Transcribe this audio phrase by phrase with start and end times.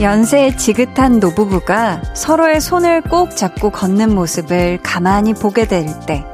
[0.00, 6.24] 연세 지긋한 노부부가 서로의 손을 꼭 잡고 걷는 모습을 가만히 보게 될 때,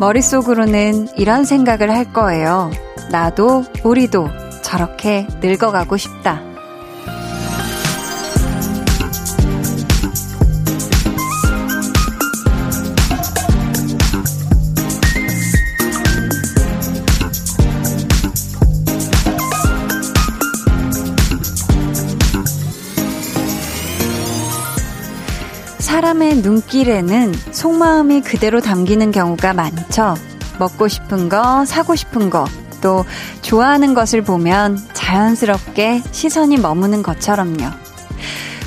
[0.00, 2.72] 머릿속으로는 이런 생각을 할 거예요.
[3.10, 4.28] 나도, 우리도
[4.68, 6.42] 저렇게 늙어가고 싶다.
[25.78, 30.14] 사람의 눈길에는 속마음이 그대로 담기는 경우가 많죠.
[30.58, 32.44] 먹고 싶은 거, 사고 싶은 거,
[32.80, 33.04] 또
[33.42, 37.70] 좋아하는 것을 보면 자연스럽게 시선이 머무는 것처럼요.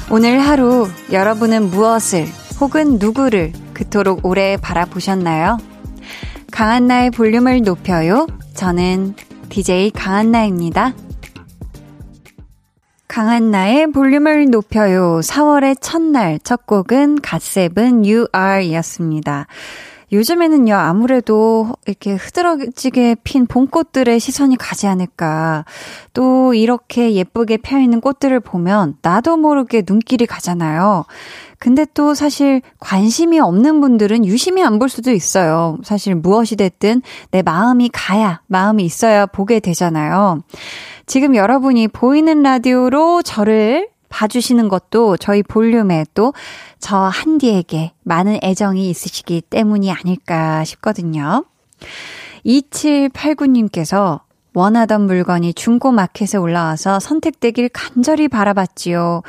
[0.09, 2.27] 오늘 하루 여러분은 무엇을
[2.59, 5.57] 혹은 누구를 그토록 오래 바라보셨나요?
[6.51, 8.27] 강한나의 볼륨을 높여요.
[8.53, 9.15] 저는
[9.49, 10.93] DJ 강한나입니다.
[13.07, 15.19] 강한나의 볼륨을 높여요.
[15.21, 19.47] 4월의 첫날 첫 곡은 갓세븐 You Are 였습니다.
[20.11, 25.63] 요즘에는요, 아무래도 이렇게 흐드러지게 핀 봄꽃들의 시선이 가지 않을까.
[26.13, 31.05] 또 이렇게 예쁘게 펴있는 꽃들을 보면 나도 모르게 눈길이 가잖아요.
[31.59, 35.77] 근데 또 사실 관심이 없는 분들은 유심히 안 볼 수도 있어요.
[35.83, 40.41] 사실 무엇이 됐든 내 마음이 가야, 마음이 있어야 보게 되잖아요.
[41.05, 46.33] 지금 여러분이 보이는 라디오로 저를 봐주시는 것도 저희 볼륨에 또
[46.81, 51.45] 저 한디에게 많은 애정이 있으시기 때문이 아닐까 싶거든요.
[52.45, 54.21] 2789님께서
[54.53, 59.23] 원하던 물건이 중고 마켓에 올라와서 선택되길 간절히 바라봤지요.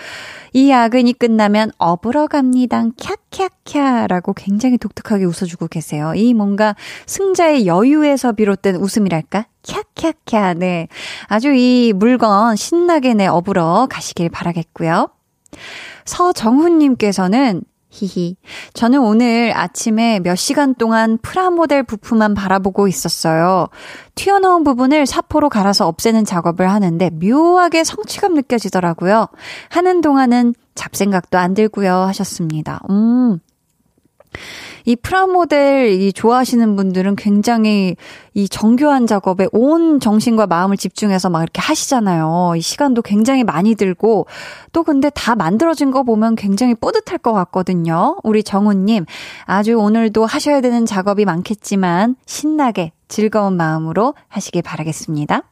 [0.52, 2.84] 이 야근이 끝나면 업으러 갑니다.
[2.96, 6.12] 캬캬캬라고 굉장히 독특하게 웃어주고 계세요.
[6.14, 6.74] 이 뭔가
[7.06, 9.46] 승자의 여유에서 비롯된 웃음이랄까?
[9.62, 10.58] 캬캬캬.
[10.58, 10.88] 네.
[11.28, 15.08] 아주 이 물건 신나게 내 업으러 가시길 바라겠고요.
[16.04, 18.36] 서정훈님께서는 히히.
[18.72, 23.68] 저는 오늘 아침에 몇 시간 동안 프라모델 부품만 바라보고 있었어요.
[24.14, 29.28] 튀어나온 부분을 사포로 갈아서 없애는 작업을 하는데 묘하게 성취감 느껴지더라고요.
[29.68, 31.92] 하는 동안은 잡생각도 안 들고요.
[31.94, 32.80] 하셨습니다.
[32.90, 33.38] 음.
[34.84, 37.96] 이 프라모델 이 좋아하시는 분들은 굉장히
[38.34, 42.54] 이 정교한 작업에 온 정신과 마음을 집중해서 막 이렇게 하시잖아요.
[42.56, 44.26] 이 시간도 굉장히 많이 들고
[44.72, 48.16] 또 근데 다 만들어진 거 보면 굉장히 뿌듯할 것 같거든요.
[48.22, 49.06] 우리 정우님
[49.44, 55.42] 아주 오늘도 하셔야 되는 작업이 많겠지만 신나게 즐거운 마음으로 하시길 바라겠습니다.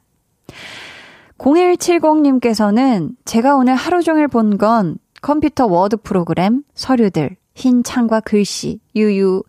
[1.39, 9.43] 0170님께서는 제가 오늘 하루 종일 본 건 컴퓨터 워드 프로그램, 서류들, 흰 창과 글씨, 유유.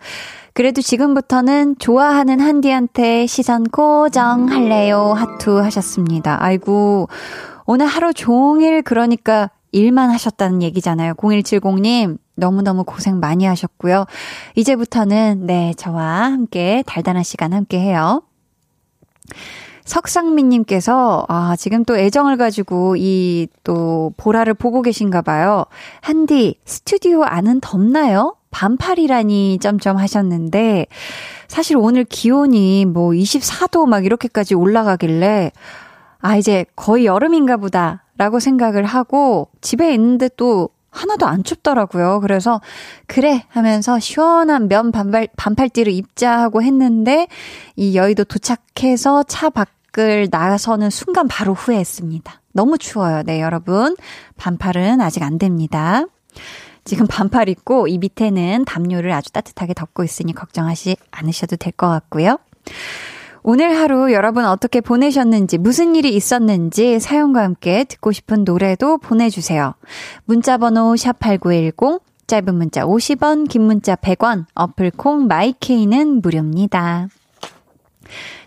[0.54, 5.14] 그래도 지금부터는 좋아하는 한디한테 시선 고정할래요.
[5.14, 6.38] 하투 하셨습니다.
[6.44, 7.08] 아이고,
[7.66, 11.14] 오늘 하루 종일 그러니까 일만 하셨다는 얘기잖아요.
[11.14, 14.06] 0170님, 너무너무 고생 많이 하셨고요.
[14.56, 18.24] 이제부터는, 네, 저와 함께 달달한 시간 함께 해요.
[19.92, 25.66] 석상민님께서, 아, 지금 또 애정을 가지고 이 또 보라를 보고 계신가 봐요.
[26.02, 28.36] 한디, 스튜디오 안은 덥나요?
[28.52, 30.88] 반팔이라니 점점 하셨는데,
[31.48, 35.52] 사실 오늘 기온이 뭐 24도 막 이렇게까지 올라가길래,
[36.20, 38.04] 아, 이제 거의 여름인가 보다.
[38.18, 42.20] 라고 생각을 하고, 집에 있는데 또 하나도 안 춥더라고요.
[42.22, 42.62] 그래서
[43.08, 47.28] 그래 하면서 시원한 면 반팔 반팔띠를 입자 하고 했는데
[47.78, 49.70] 이 여의도 도착해서 차 밖
[50.00, 52.42] 을 나서는 순간 바로 후회했습니다.
[52.54, 53.24] 너무 추워요.
[53.24, 53.96] 네, 여러분.
[54.38, 56.06] 반팔은 아직 안 됩니다.
[56.86, 62.38] 지금 반팔 입고 이 밑에는 담요를 아주 따뜻하게 덮고 있으니 걱정하지 않으셔도 될 것 같고요.
[63.44, 69.74] 오늘 하루 여러분 어떻게 보내셨는지, 무슨 일이 있었는지 사연과 함께 듣고 싶은 노래도 보내주세요.
[70.26, 77.08] 문자번호 샵8910, 짧은 문자 50원, 긴 문자 100원, 어플 콩 마이케이는 무료입니다.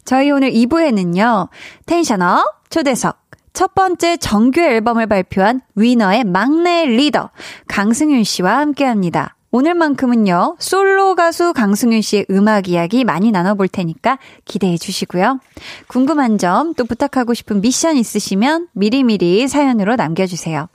[0.04, 1.48] 저희 오늘 2부에는요,
[1.86, 3.18] 텐션업 초대석,
[3.52, 7.30] 첫 번째 정규 앨범을 발표한 위너의 막내 리더,
[7.68, 9.36] 강승윤 씨와 함께 합니다.
[9.50, 15.38] 오늘만큼은요, 솔로 가수 강승윤 씨의 음악 이야기 많이 나눠볼 테니까 기대해 주시고요.
[15.86, 20.68] 궁금한 점, 또 부탁하고 싶은 미션 있으시면 미리미리 사연으로 남겨주세요.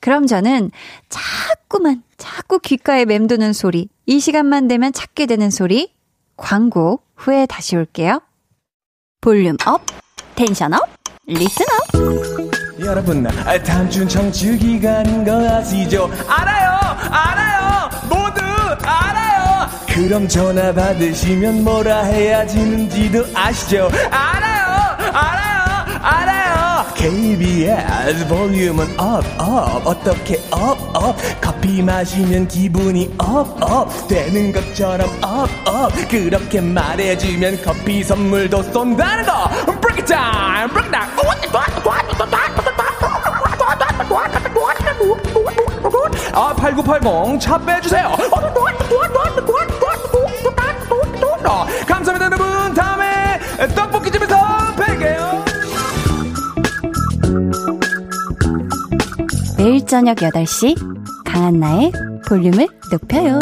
[0.00, 0.70] 그럼 저는
[1.10, 5.92] 자꾸만, 자꾸 귓가에 맴도는 소리, 이 시간만 되면 찾게 되는 소리,
[6.38, 8.22] 광고 후에 다시 올게요.
[9.22, 9.82] volume up,
[10.34, 10.80] tension up,
[11.26, 11.66] listener
[12.82, 13.22] 여러분
[13.66, 16.10] 다음 주 청취 기간인 거 아시죠?
[16.26, 16.78] 알아요!
[17.10, 17.90] 알아요!
[18.08, 18.40] 모두
[18.82, 19.68] 알아요!
[19.86, 23.90] 그럼 전화 받으시면 뭐라 해야 되는지도 아시죠?
[24.10, 24.96] 알아요!
[25.12, 26.00] 알아요!
[26.00, 26.94] 알아요!
[26.94, 35.48] KBS 볼륨은 up, up, 어떻게 up, up, 커피 마시면 기분이 up, up, 되는 것처럼 up,
[35.66, 39.48] up, 그렇게 말해주면 커피 선물도 쏜다는 거,
[39.80, 41.10] break it down, break it down,
[46.32, 48.16] 아, 8980, 차 빼주세요.
[51.86, 52.49] 감사합니다, 여러분.
[59.62, 60.74] 매일 저녁 8시
[61.26, 61.92] 강한나의
[62.26, 63.38] 볼륨을 높여요.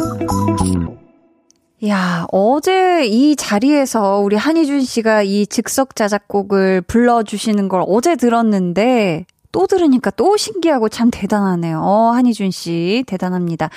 [1.87, 9.69] 야, 어제 이 자리에서 우리 한희준 씨가 이 즉석 자작곡을 불러주시는 걸 어제 들었는데, 또
[9.69, 11.81] 들으니까 또 신기하고 참 대단하네요.
[11.81, 13.71] 어, 한희준 씨, 대단합니다.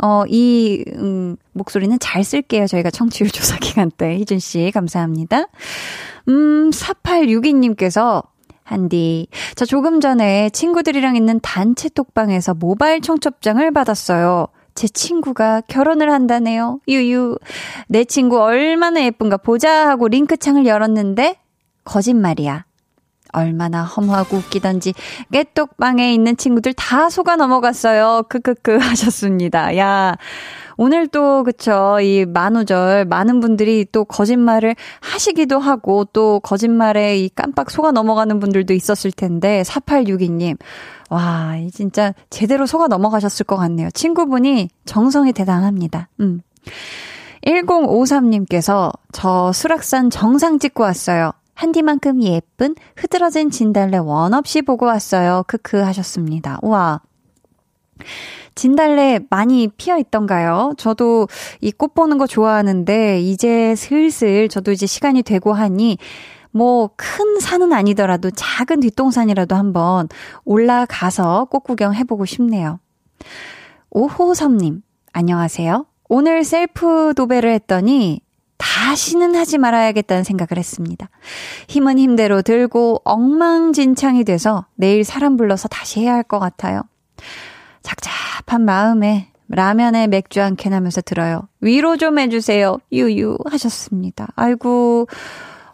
[0.00, 2.68] 어, 이, 음, 목소리는 잘 쓸게요.
[2.68, 4.16] 저희가 청취율 조사 기간 때.
[4.20, 5.48] 희준 씨, 감사합니다.
[6.28, 8.22] 음, 4862님께서,
[8.68, 9.28] 한디.
[9.56, 14.48] 저 조금 전에 친구들이랑 있는 단체 톡방에서 모바일 청첩장을 받았어요.
[14.74, 16.80] 제 친구가 결혼을 한다네요.
[16.86, 17.38] 유유.
[17.88, 21.36] 내 친구 얼마나 예쁜가 보자 하고 링크창을 열었는데,
[21.84, 22.67] 거짓말이야.
[23.32, 24.94] 얼마나 허무하고 웃기던지
[25.32, 28.24] 깨똑방에 있는 친구들 다 속아 넘어갔어요.
[28.28, 29.76] 크크크 하셨습니다.
[29.76, 30.16] 야.
[30.80, 31.98] 오늘 또, 그쵸.
[32.00, 38.72] 이 만우절, 많은 분들이 또 거짓말을 하시기도 하고, 또 거짓말에 이 깜빡 속아 넘어가는 분들도
[38.74, 40.56] 있었을 텐데, 4862님.
[41.10, 43.90] 와, 진짜 제대로 속아 넘어가셨을 것 같네요.
[43.90, 46.08] 친구분이 정성이 대단합니다.
[46.20, 46.42] 음.
[47.44, 51.32] 1053님께서 저 수락산 정상 찍고 왔어요.
[51.58, 55.42] 한디만큼 예쁜 흐드러진 진달래 원 없이 보고 왔어요.
[55.48, 56.60] 크크 하셨습니다.
[56.62, 57.00] 우와.
[58.54, 60.74] 진달래 많이 피어 있던가요?
[60.78, 61.26] 저도
[61.60, 65.98] 이 꽃 보는 거 좋아하는데, 이제 슬슬 저도 이제 시간이 되고 하니,
[66.52, 70.08] 뭐, 큰 산은 아니더라도 작은 뒷동산이라도 한번
[70.44, 72.78] 올라가서 꽃 구경 해보고 싶네요.
[73.90, 74.82] 오호섭님,
[75.12, 75.86] 안녕하세요.
[76.08, 78.20] 오늘 셀프 도배를 했더니
[78.58, 81.08] 다시는 하지 말아야겠다는 생각을 했습니다.
[81.68, 86.82] 힘은 힘대로 들고 엉망진창이 돼서 내일 사람 불러서 다시 해야 할 것 같아요.
[87.82, 91.48] 작잡한 마음에 라면에 맥주 한 캔 하면서 들어요.
[91.60, 92.76] 위로 좀 해주세요.
[92.92, 94.28] 유유 하셨습니다.
[94.36, 95.06] 아이고,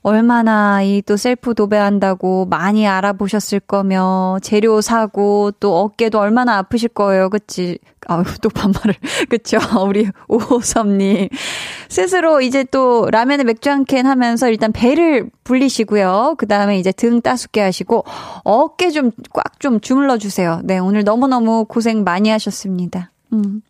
[0.04, 7.28] 얼마나 이 또 셀프 도배한다고 많이 알아보셨을 거며, 재료 사고, 또 어깨도 얼마나 아프실 거예요.
[7.30, 7.78] 그치?
[8.06, 8.94] 아유, 또 반말을.
[9.30, 9.58] 그쵸?
[9.86, 11.28] 우리 오호섭님.
[11.88, 16.34] 스스로 이제 또 라면에 맥주 한 캔 하면서 일단 배를 불리시고요.
[16.38, 18.04] 그 다음에 이제 등 따숩게 하시고,
[18.44, 20.60] 어깨 좀 꽉 좀 주물러 주세요.
[20.64, 23.10] 네, 오늘 너무너무 고생 많이 하셨습니다.
[23.32, 23.62] 음.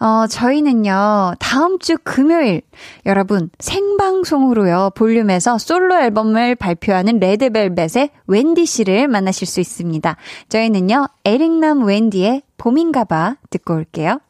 [0.00, 2.62] 어, 저희는요, 다음 주 금요일,
[3.04, 10.16] 여러분, 생방송으로요, 볼륨에서 솔로 앨범을 발표하는 레드벨벳의 웬디 씨를 만나실 수 있습니다.
[10.48, 14.20] 저희는요, 에릭남 웬디의 봄인가봐 듣고 올게요.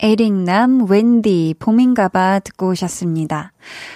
[0.00, 3.52] 에릭남 웬디 봄인가봐 듣고 오셨습니다.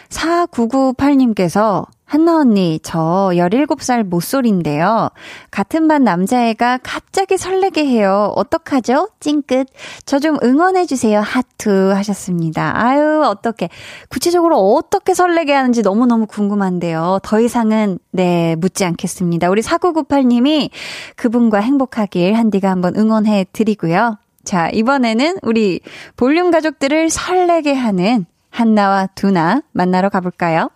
[0.09, 5.11] 4998님께서 한나 언니, 저 17살 모쏠인데요.
[5.50, 8.33] 같은 반 남자애가 갑자기 설레게 해요.
[8.35, 9.11] 어떡하죠?
[9.21, 9.67] 찡긋.
[10.07, 11.21] 저좀 응원해주세요.
[11.21, 12.73] 하트 하셨습니다.
[12.83, 13.69] 아유, 어떻게.
[14.09, 17.19] 구체적으로 어떻게 설레게 하는지 너무너무 궁금한데요.
[17.23, 19.50] 더 이상은, 네, 묻지 않겠습니다.
[19.50, 20.71] 우리 4998님이
[21.17, 24.17] 그분과 행복하길 한디가 한번 응원해 드리고요.
[24.49, 25.81] 자, 이번에는 우리
[26.17, 30.71] 볼륨 가족들을 설레게 하는 한나와 두나 만나러 가볼까요?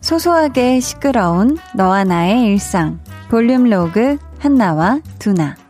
[0.00, 5.61] 소소하게 시끄러운 너와 나의 일상 볼륨 로그 한나와 두나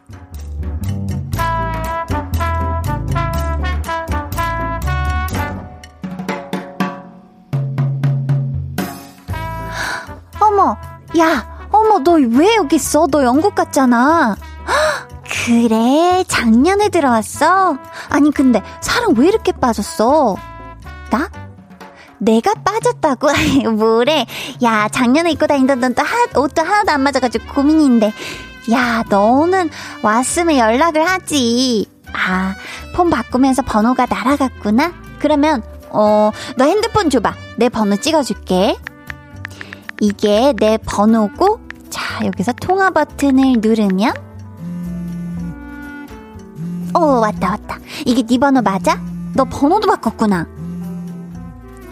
[11.19, 13.07] 야, 어머, 너 왜 여기 있어?
[13.11, 14.37] 너 영국 갔잖아.
[15.45, 17.76] 그래, 작년에 들어왔어?
[18.09, 20.37] 아니, 근데 살은 왜 이렇게 빠졌어?
[21.11, 21.28] 나?
[22.19, 23.28] 내가 빠졌다고?
[23.76, 24.26] 뭐래?
[24.62, 28.12] 야, 작년에 입고 다니던 또 하, 옷도 하나도 안 맞아가지고 고민인데.
[28.73, 29.71] 야, 너는
[30.02, 31.87] 왔으면 연락을 하지.
[32.12, 32.54] 아,
[32.95, 34.92] 폰 바꾸면서 번호가 날아갔구나?
[35.19, 37.35] 그러면, 어, 너 핸드폰 줘봐.
[37.57, 38.76] 내 번호 찍어줄게.
[40.12, 44.12] 이게 내 번호고, 자, 여기서 통화 버튼을 누르면,
[46.92, 47.78] 어, 왔다, 왔다.
[48.04, 49.00] 이게 네 번호 맞아?
[49.35, 50.44] 너 번호도 바꿨구나.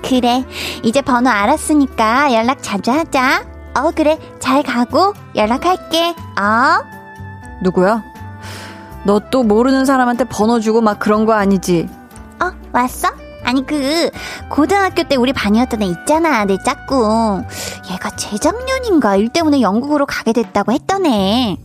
[0.02, 0.44] 그래,
[0.82, 3.44] 이제 번호 알았으니까 연락 자주 하자.
[3.76, 6.08] 어, 그래, 잘 가고 연락할게.
[6.08, 6.82] 어?
[7.62, 8.02] 누구야?
[9.06, 11.88] 너 또 모르는 사람한테 번호 주고 막 그런 거 아니지?
[12.42, 13.08] 어, 왔어?
[13.44, 14.10] 아니, 그,
[14.48, 17.44] 고등학교 때 우리 반이었던 애 있잖아, 내 짝꿍.
[17.90, 21.56] 얘가 재작년인가 일 때문에 영국으로 가게 됐다고 했던 애.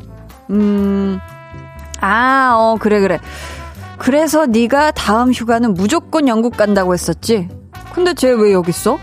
[0.50, 1.20] 음,
[2.01, 3.20] 아, 어, 그래, 그래.
[3.98, 7.48] 그래서 네가 다음 휴가는 무조건 영국 간다고 했었지?
[7.94, 8.98] 근데 쟤 왜 여기 있어?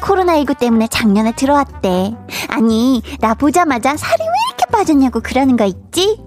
[0.00, 2.14] 코로나19 때문에 작년에 들어왔대.
[2.48, 6.20] 아니, 나 보자마자 살이 왜 이렇게 빠졌냐고 그러는 거 있지?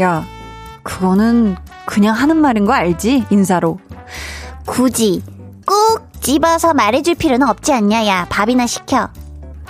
[0.00, 0.24] 야,
[0.82, 3.26] 그거는 그냥 하는 말인 거 알지?
[3.30, 3.78] 인사로.
[4.66, 5.22] 굳이
[5.66, 8.26] 꾹 집어서 말해줄 필요는 없지 않냐, 야.
[8.28, 9.08] 밥이나 시켜.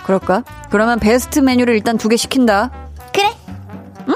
[0.05, 0.43] 그럴까?
[0.71, 2.71] 그러면 베스트 메뉴를 일단 두 개 시킨다.
[3.13, 3.35] 그래?
[4.09, 4.15] 응?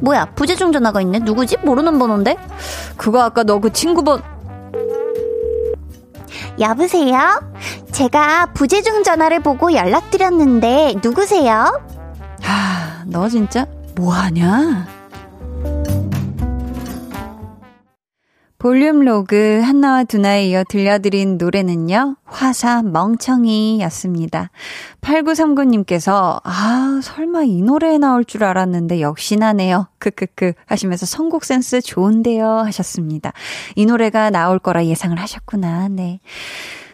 [0.00, 1.18] 뭐야, 부재중 전화가 있네.
[1.20, 1.58] 누구지?
[1.58, 2.36] 모르는 번호인데?
[2.96, 4.22] 그거 아까 너 그 친구 번,
[6.60, 7.40] 여보세요?
[7.92, 11.80] 제가 부재중 전화를 보고 연락드렸는데 누구세요?
[12.40, 14.86] 하, 너 진짜 뭐하냐?
[18.62, 24.50] 볼륨 로그 한나와 두나에 이어 들려드린 노래는요, 화사 멍청이 였습니다.
[25.00, 29.88] 8939님께서, 아, 설마 이 노래에 나올 줄 알았는데 역시나네요.
[29.98, 33.32] 크크크 하시면서 선곡 센스 좋은데요 하셨습니다.
[33.74, 36.20] 이 노래가 나올 거라 예상을 하셨구나, 네.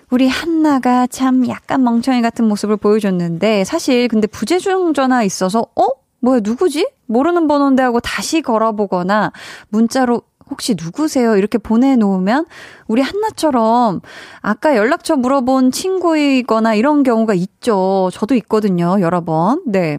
[0.08, 5.86] 우리 한나가 참 약간 멍청이 같은 모습을 보여줬는데, 사실 근데 부재중 전화 있어서, 어?
[6.20, 6.88] 뭐야, 누구지?
[7.04, 9.32] 모르는 번호인데 하고 다시 걸어보거나,
[9.68, 11.36] 문자로 혹시 누구세요?
[11.36, 12.46] 이렇게 보내놓으면
[12.86, 14.00] 우리 한나처럼
[14.40, 18.10] 아까 연락처 물어본 친구이거나 이런 경우가 있죠.
[18.12, 18.98] 저도 있거든요.
[19.00, 19.62] 여러 번.
[19.66, 19.98] 네.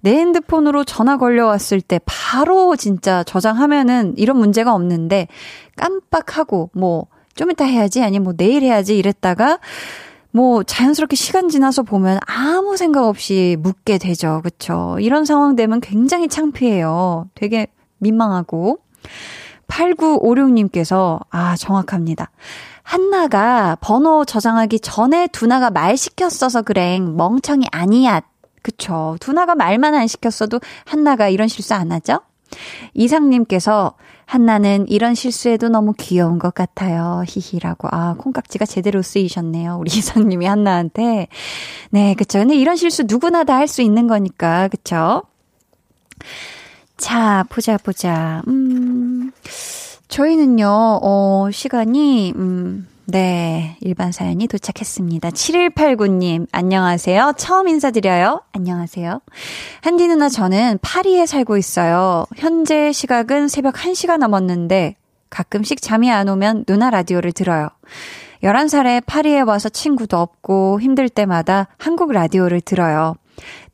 [0.00, 5.28] 내 핸드폰으로 전화 걸려왔을 때 바로 진짜 저장하면은 이런 문제가 없는데
[5.76, 9.60] 깜빡하고 뭐 좀 이따 해야지 아니면 뭐 내일 해야지 이랬다가
[10.32, 14.40] 뭐 자연스럽게 시간 지나서 보면 아무 생각 없이 묻게 되죠.
[14.42, 14.96] 그쵸?
[15.00, 17.28] 이런 상황 되면 굉장히 창피해요.
[17.34, 18.78] 되게 민망하고.
[19.68, 22.30] 8956님께서, 아, 정확합니다.
[22.82, 27.00] 한나가 번호 저장하기 전에 두나가 말 시켰어서 그래.
[27.00, 28.20] 멍청이 아니야.
[28.62, 29.16] 그쵸.
[29.20, 32.20] 두나가 말만 안 시켰어도 한나가 이런 실수 안 하죠?
[32.94, 33.94] 이상님께서
[34.24, 37.22] 한나는 이런 실수에도 너무 귀여운 것 같아요.
[37.26, 37.88] 히히라고.
[37.92, 39.78] 아, 콩깍지가 제대로 쓰이셨네요.
[39.78, 41.28] 우리 이상님이 한나한테.
[41.90, 42.38] 네, 그쵸.
[42.40, 44.68] 근데 이런 실수 누구나 다 할 수 있는 거니까.
[44.68, 45.22] 그쵸?
[46.96, 48.42] 자, 보자, 보자.
[48.48, 49.30] 음,
[50.08, 50.66] 저희는요,
[51.02, 55.30] 어, 시간이, 음, 네, 일반 사연이 도착했습니다.
[55.30, 57.34] 7189님, 안녕하세요.
[57.36, 58.42] 처음 인사드려요.
[58.52, 59.20] 안녕하세요.
[59.82, 62.26] 한디 누나 저는 파리에 살고 있어요.
[62.36, 64.96] 현재 시각은 새벽 1시가 넘었는데
[65.30, 67.68] 가끔씩 잠이 안 오면 누나 라디오를 들어요.
[68.42, 73.14] 11살에 파리에 와서 친구도 없고 힘들 때마다 한국 라디오를 들어요.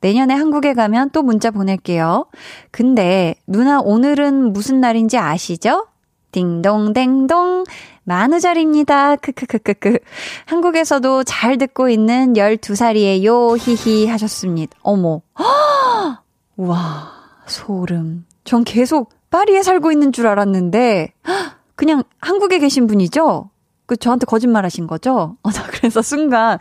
[0.00, 2.26] 내년에 한국에 가면 또 문자 보낼게요.
[2.70, 5.86] 근데 누나 오늘은 무슨 날인지 아시죠?
[6.32, 7.64] 딩동댕동
[8.04, 9.16] 만우절입니다.
[9.16, 9.98] 크크크크크.
[10.46, 13.56] 한국에서도 잘 듣고 있는 12살이에요.
[13.58, 14.76] 히히 하셨습니다.
[14.82, 15.20] 어머.
[16.56, 17.12] 와,
[17.46, 18.26] 소름.
[18.44, 21.12] 전 계속 파리에 살고 있는 줄 알았는데
[21.76, 23.50] 그냥 한국에 계신 분이죠?
[23.86, 25.36] 그 저한테 거짓말 하신 거죠?
[25.42, 26.58] 어, 나 그래서 순간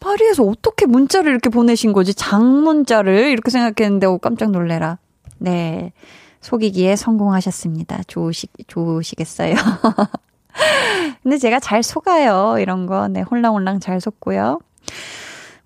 [0.00, 2.14] 파리에서 어떻게 문자를 이렇게 보내신 거지?
[2.14, 4.98] 장문자를 이렇게 생각했는데 오 깜짝 놀래라.
[5.38, 5.92] 네.
[6.40, 8.02] 속이기에 성공하셨습니다.
[8.06, 9.54] 좋으시 좋으시겠어요.
[11.22, 12.56] 근데 제가 잘 속아요.
[12.58, 13.08] 이런 거.
[13.08, 14.60] 네, 홀랑홀랑 잘 속고요.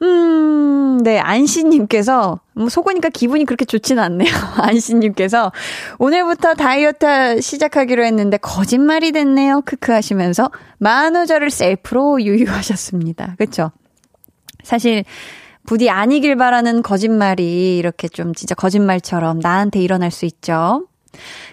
[0.02, 4.28] 음, 네, 안씨님께서, 뭐 속으니까 기분이 그렇게 좋지는 않네요.
[4.58, 5.50] 안씨님께서,
[5.98, 9.62] 오늘부터 다이어트 시작하기로 했는데 거짓말이 됐네요.
[9.64, 13.34] 크크 하시면서, 만우절을 셀프로 유유하셨습니다.
[13.38, 13.72] 그쵸?
[14.62, 15.04] 사실,
[15.66, 20.86] 부디 아니길 바라는 거짓말이 이렇게 좀 진짜 거짓말처럼 나한테 일어날 수 있죠.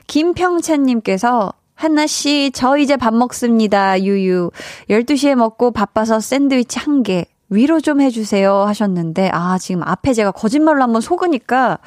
[0.07, 4.01] 김평찬님께서, 한나 씨, 저 이제 밥 먹습니다.
[4.01, 4.51] 유유.
[4.89, 7.25] 12시에 먹고 바빠서 샌드위치 한 개.
[7.55, 11.79] 위로 좀 해주세요 하셨는데, 아, 지금 앞에 제가 거짓말로 한번 속으니까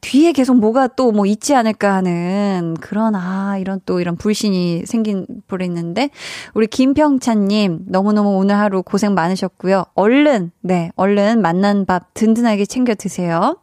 [0.00, 5.26] 뒤에 계속 뭐가 또 뭐 있지 않을까 하는 그런, 아, 이런 또 이런 불신이 생긴
[5.46, 6.10] 뻔했는데,
[6.54, 9.84] 우리 김평찬님, 너무너무 오늘 하루 고생 많으셨고요.
[9.94, 13.58] 얼른, 네, 얼른 만난 밥 든든하게 챙겨 드세요.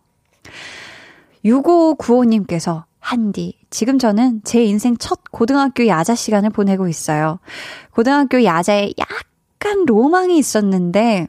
[1.43, 7.39] 6595님께서, 한디, 지금 저는 제 인생 첫 고등학교 야자 시간을 보내고 있어요.
[7.93, 11.27] 고등학교 야자에 약간 로망이 있었는데,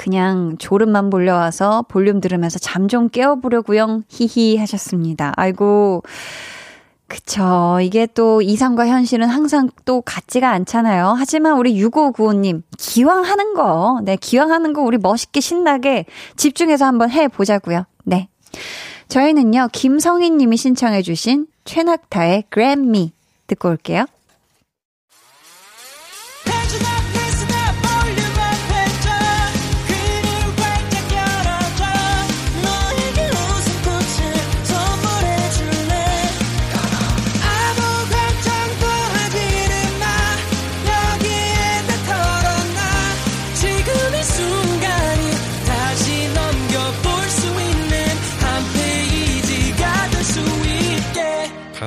[0.00, 4.00] 그냥 졸음만 몰려와서 볼륨 들으면서 잠 좀 깨워보려고요.
[4.08, 5.34] 히히 하셨습니다.
[5.36, 6.02] 아이고.
[7.06, 7.78] 그쵸.
[7.82, 11.14] 이게 또 이상과 현실은 항상 또 같지가 않잖아요.
[11.18, 17.10] 하지만 우리 6595님, 기왕 하는 거, 네, 기왕 하는 거 우리 멋있게 신나게 집중해서 한번
[17.10, 17.84] 해보자고요.
[18.04, 18.28] 네.
[19.08, 23.12] 저희는요, 김성희 님이 신청해주신 최낙타의 그래미
[23.48, 24.06] 듣고 올게요.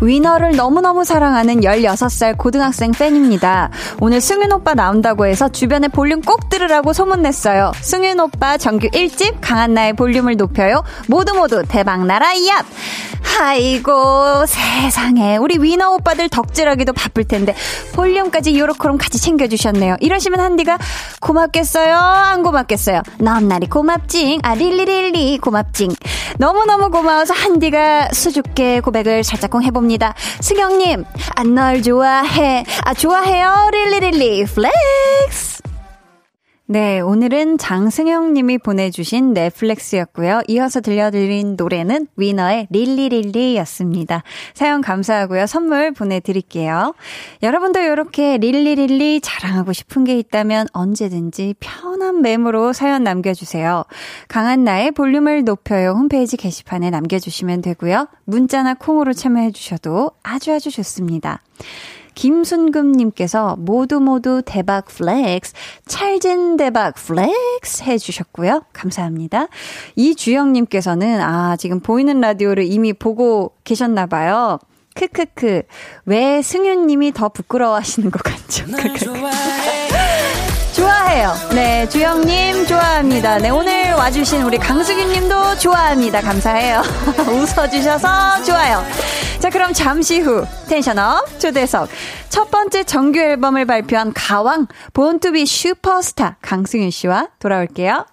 [0.00, 3.70] 위너를 너무너무 사랑하는 16살 고등학생 팬입니다.
[4.00, 7.72] 오늘 승윤 오빠 나온다고 해서 주변에 볼륨 꼭 들으라고 소문냈어요.
[7.80, 10.82] 승윤 오빠 정규 1집 강한나의 볼륨을 높여요.
[11.08, 12.64] 모두 모두 대박나라 얍!
[13.40, 17.54] 아이고 세상에 우리 위너 오빠들 덕질하기도 바쁠 텐데
[17.92, 19.96] 볼륨까지 요렇게럼 같이 챙겨주셨네요.
[20.00, 20.78] 이러시면 한디가
[21.20, 21.94] 고맙겠어요?
[21.96, 23.02] 안 고맙겠어요?
[23.18, 24.40] 넘나리 고맙징.
[24.42, 25.90] 아 릴리릴리 고맙징.
[26.38, 29.89] 너무너무 고마워서 한디가 수줍게 고백을 살짝쿵 해봅니다.
[30.40, 31.04] 승영님,
[31.36, 32.64] 아 널 좋아해.
[32.84, 33.70] 아, 좋아해요.
[33.72, 34.44] Really really.
[34.44, 35.59] Flex.
[36.72, 40.42] 네, 오늘은 장승영 님이 보내주신 네, flex였고요.
[40.46, 44.22] 이어서 들려드린 노래는 위너의 Really Really였습니다.
[44.54, 45.46] 사연 감사하고요.
[45.48, 46.94] 선물 보내드릴게요.
[47.42, 53.82] 여러분도 이렇게 really really 자랑하고 싶은 게 있다면 언제든지 편한 메모로 사연 남겨주세요.
[54.28, 58.06] 강한나의 볼륨을 높여요 홈페이지 게시판에 남겨주시면 되고요.
[58.26, 61.40] 문자나 콩으로 참여해주셔도 아주 아주 좋습니다.
[62.14, 65.52] 김순금님께서 모두 모두 대박 flex,
[65.86, 68.64] 찰진 대박 flex 해주셨고요.
[68.72, 69.48] 감사합니다.
[69.96, 74.58] 이주영님께서는, 아, 지금 보이는 라디오를 이미 보고 계셨나봐요.
[74.94, 75.62] 크크크.
[76.06, 78.66] 왜 승윤님이 더 부끄러워하시는 것 같죠?
[78.66, 79.69] 크크크.
[81.10, 81.34] 좋아해요.
[81.52, 83.38] 네, 주영님 좋아합니다.
[83.38, 86.20] 네, 오늘 와주신 우리 강승윤님도 좋아합니다.
[86.20, 86.82] 감사해요.
[87.26, 88.84] 웃어주셔서 좋아요.
[89.40, 91.88] 자, 그럼 잠시 후 텐션업 초대석
[92.28, 98.06] 첫 번째 정규 앨범을 발표한 가왕 본투비 슈퍼스타 강승윤 씨와 돌아올게요.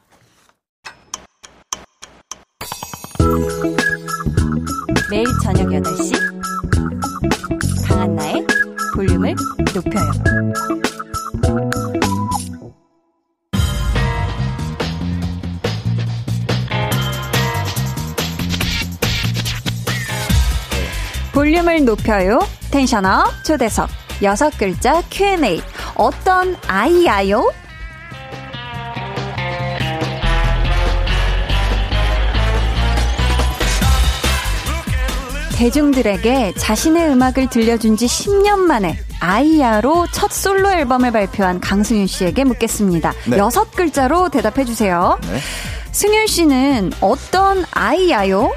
[5.12, 6.14] 매일 저녁 8시
[7.88, 8.46] 강한나의
[8.96, 9.36] 볼륨을
[9.76, 10.87] 높여요.
[21.38, 22.40] 볼륨을 높여요.
[22.72, 23.88] 텐션업 초대석.
[24.24, 25.62] 여섯 글자 Q&A.
[25.94, 27.52] 어떤 아이야요?
[35.60, 43.14] 대중들에게 자신의 음악을 들려준 지 10년 만에 아이야로 첫 솔로 앨범을 발표한 강승윤 씨에게 묻겠습니다.
[43.28, 43.38] 네.
[43.38, 45.20] 여섯 글자로 대답해 주세요.
[45.22, 45.38] 네.
[45.92, 48.52] 승윤 씨는 어떤 아이야요?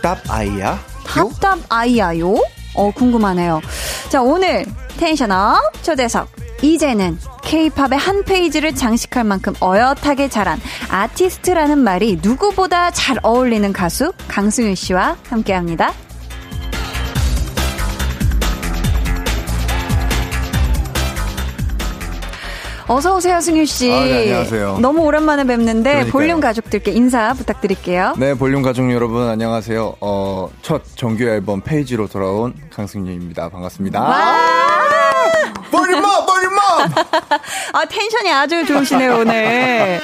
[0.00, 0.80] 답답 아이야?
[1.06, 2.34] 답답 아이야요?
[2.74, 3.60] 어, 궁금하네요.
[4.08, 4.64] 자, 오늘
[4.96, 6.28] 텐션업 초대석.
[6.62, 10.60] 이제는 케이팝의 한 페이지를 장식할 만큼 어엿하게 자란
[10.90, 15.92] 아티스트라는 말이 누구보다 잘 어울리는 가수 강승윤 씨와 함께 합니다.
[22.92, 23.88] 어서 오세요, 승윤 씨.
[23.92, 24.78] 아, 네, 안녕하세요.
[24.80, 26.10] 너무 오랜만에 뵙는데 그러니까요.
[26.12, 28.14] 볼륨 가족들께 인사 부탁드릴게요.
[28.18, 29.94] 네, 볼륨 가족 여러분 안녕하세요.
[30.00, 33.48] 어, 첫 정규 앨범 페이지로 돌아온 강승윤입니다.
[33.50, 34.00] 반갑습니다.
[35.70, 36.29] volume up, volume up!
[37.72, 40.00] 아, tension이 아주 좋으시네요, 오늘.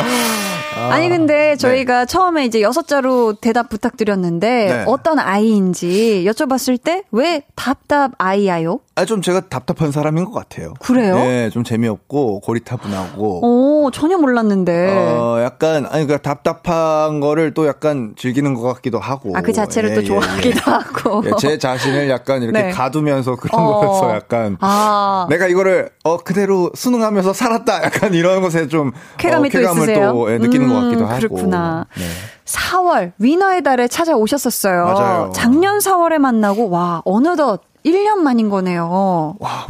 [0.91, 4.85] 아니, 근데 저희가 처음에 이제 여섯 자로 대답 부탁드렸는데, 네.
[4.87, 8.81] 어떤 아이인지 여쭤봤을 때, 왜 답답 아이야요?
[8.95, 10.75] 아, 좀 제가 답답한 사람인 것 같아요.
[10.81, 11.17] 그래요?
[11.17, 13.41] 네, 좀 재미없고 고리타분하고.
[13.85, 14.89] 오, 전혀 몰랐는데.
[14.91, 19.37] 어, 약간, 아니, 그 답답한 거를 또 약간 즐기는 것 같기도 하고.
[19.37, 21.23] 아, 그 자체를 또 좋아하기도 하고.
[21.27, 22.71] 예, 제 자신을 약간 이렇게 네.
[22.71, 23.81] 가두면서 그런 어.
[23.81, 24.57] 거에서 약간.
[24.61, 25.27] 아.
[25.31, 27.83] 내가 이거를, 어, 그대로 수능하면서 살았다.
[27.85, 28.93] 약간 이런 것에 좀.
[29.19, 30.13] 쾌감이 어, 또 쾌감을 있으세요?
[30.13, 31.19] 또 예, 느끼는 것 같기도 음, 하고.
[31.19, 31.87] 그렇구나.
[31.97, 32.05] 네.
[32.45, 34.85] 4월, 위너의 달에 찾아오셨었어요.
[34.85, 35.33] 맞아요.
[35.35, 39.37] 작년 4월에 만나고, 와, 어느덧 1년 만인 거네요.
[39.39, 39.67] 와,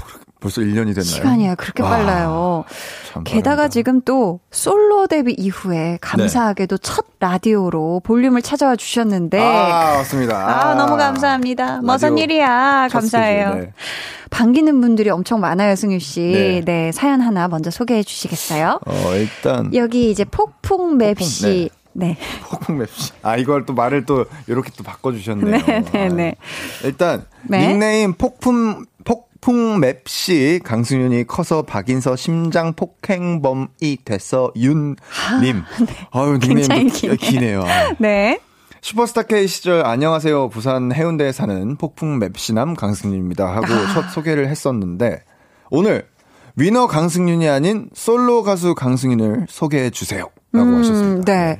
[0.47, 1.03] 벌써 1년이 됐나요?
[1.05, 2.65] 시간이 그렇게 와, 빨라요.
[3.13, 3.69] 참 게다가 빠릅니다.
[3.69, 10.37] 지금 또 솔로 데뷔 이후에 감사하게도 첫 라디오로 볼륨을 찾아와 주셨는데 아, 맞습니다.
[10.71, 11.81] 아, 너무 감사합니다.
[11.83, 12.89] 무슨 일이야.
[12.91, 13.55] 첫 감사해요.
[13.55, 13.73] 네.
[14.31, 16.21] 반기는 분들이 엄청 많아요, 승유 씨.
[16.21, 16.61] 네.
[16.65, 16.93] 네.
[16.93, 18.81] 사연 하나 먼저 소개해 주시겠어요?
[18.87, 21.71] 어, 일단 여기 이제 폭풍 맵 폭풍, 씨.
[21.93, 22.17] 네.
[22.45, 23.13] 폭풍 맵시.
[23.23, 25.51] 아, 이걸 또 말을 또 이렇게 또 바꿔주셨네요.
[25.67, 26.35] 네, 네, 네.
[26.39, 27.67] 아, 일단 네.
[27.69, 28.85] 닉네임 폭풍
[29.47, 34.97] 폭풍 맵시 강승윤이 커서 박인서 심장 폭행범이 됐어 윤님.
[36.11, 37.61] 아유 굉장히 닉네임도 기네요.
[37.61, 37.65] 기네요.
[38.01, 38.41] 네.
[38.81, 43.95] 슈퍼스타 K 시절 안녕하세요 부산 해운대에 사는 폭풍 맵시남 강승윤입니다 하고 아.
[43.95, 45.23] 첫 소개를 했었는데
[45.71, 46.09] 오늘
[46.57, 50.29] 위너 강승윤이 아닌 솔로 가수 강승윤을 소개해 주세요.
[50.53, 51.33] 라고 하셨습니다.
[51.33, 51.59] 네.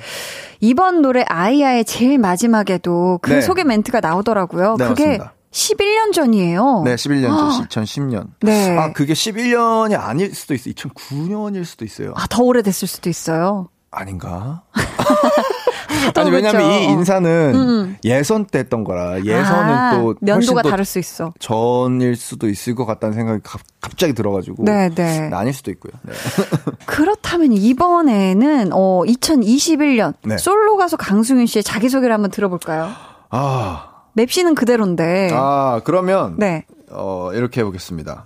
[0.61, 3.41] 이번 노래 아이아의 제일 마지막에도 그 네.
[3.43, 4.77] 소개 멘트가 나오더라고요.
[4.77, 5.36] 네, 그게 맞습니다.
[5.57, 6.83] 11년 전이에요.
[6.85, 8.27] 네, 11년 전, 2010년.
[8.43, 8.77] 네.
[8.77, 10.75] 아, 그게 11년이 아닐 수도 있어요.
[10.75, 12.13] 2009년일 수도 있어요.
[12.15, 13.69] 아, 더 오래됐을 수도 있어요.
[13.91, 14.65] 아닌가?
[16.15, 16.71] 또 아니, 왜냐면 그렇죠.
[16.71, 17.97] 이 인사는 음.
[18.05, 20.15] 예선 때 했던 거라, 예선은 아, 또.
[20.63, 21.33] 더 다를 수 있어.
[21.39, 24.65] 전일 수도 있을 것 같다는 생각이 갑, 갑자기 들어가지고.
[24.65, 25.31] 네, 네.
[25.33, 25.93] 아닐 수도 있고요.
[26.03, 26.13] 네.
[26.85, 30.37] 그렇다면 이번에는 어 2021년 네.
[30.37, 32.91] 솔로 가수 강승윤 씨의 자기소개를 한번 들어볼까요?
[33.31, 35.31] 아, 맵씨는 그대로인데.
[35.35, 36.37] 아, 그러면.
[36.39, 36.65] 네.
[36.91, 38.25] 어, 이렇게 해보겠습니다.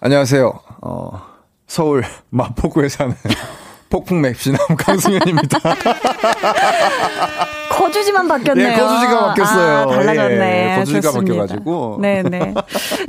[0.00, 0.52] 안녕하세요.
[0.82, 1.22] 어,
[1.66, 3.14] 서울 마포구에 사는
[3.90, 5.58] 폭풍 맵시남 강승윤입니다.
[7.70, 8.68] 거주지만 바뀌었네요.
[8.68, 9.76] 예, 거주지가 바뀌었어요.
[9.78, 10.72] 아, 달라졌네.
[10.72, 11.34] 예, 거주지가 좋습니다.
[11.36, 11.98] 바뀌어가지고.
[12.02, 12.54] 네네.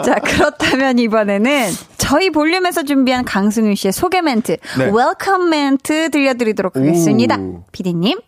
[0.05, 4.85] 자, 그렇다면 이번에는 저희 볼륨에서 준비한 강승윤 씨의 소개 멘트, 네.
[4.93, 7.35] welcome 멘트 들려드리도록 하겠습니다.
[7.37, 7.63] 오.
[7.73, 8.19] 피디님.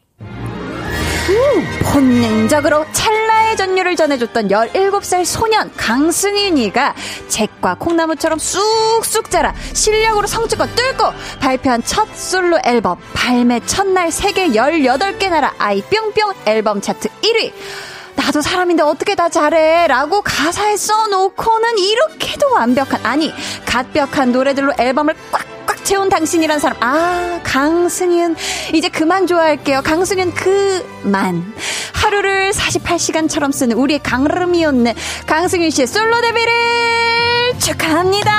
[1.92, 6.96] 본능적으로 찰나의 전율을 전해줬던 17살 소년 강승윤이가
[7.28, 15.30] 잭과 콩나무처럼 쑥쑥 자라 실력으로 성취껏 뚫고 발표한 첫 솔로 앨범 발매 첫날 세계 18개
[15.30, 17.54] 나라 아이 뿅뿅 앨범 차트 1위.
[18.16, 19.88] 나도 사람인데 어떻게 다 잘해?
[19.88, 23.34] 라고 가사에 써놓고는 이렇게도 완벽한 아니
[23.66, 28.36] 갓벽한 노래들로 앨범을 꽉 꽉 채운 당신이란 사람 아 강승윤
[28.74, 31.54] 이제 그만 좋아할게요 강승윤 그만
[31.94, 34.96] 하루를 48시간처럼 쓰는 우리의 강름이었네
[35.28, 36.52] 강승윤 씨의 솔로 데뷔를
[37.58, 38.32] 축하합니다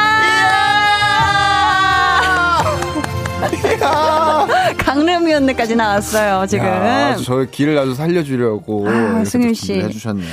[4.76, 8.88] 강름이었네까지 나왔어요 지금 야, 저의 길을 아주 살려주려고.
[8.88, 9.74] 아, 승윤 또 씨.
[9.74, 10.28] 해주셨네요.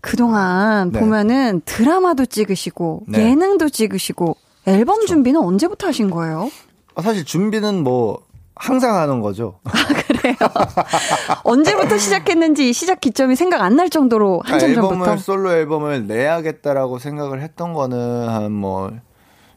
[0.00, 1.00] 그동안 네.
[1.00, 3.30] 보면은 드라마도 찍으시고 네.
[3.30, 4.36] 예능도 찍으시고
[4.68, 6.50] 앨범 준비는 언제부터 하신 거예요?
[6.94, 8.20] 아, 사실 준비는 뭐,
[8.54, 9.60] 항상 하는 거죠.
[11.44, 15.22] 언제부터 시작했는지 시작 기점이 생각 안 날 정도로 한참 그러니까 앨범을, 전부터.
[15.22, 18.90] 솔로 앨범을 내야겠다라고 생각을 했던 거는 한 뭐,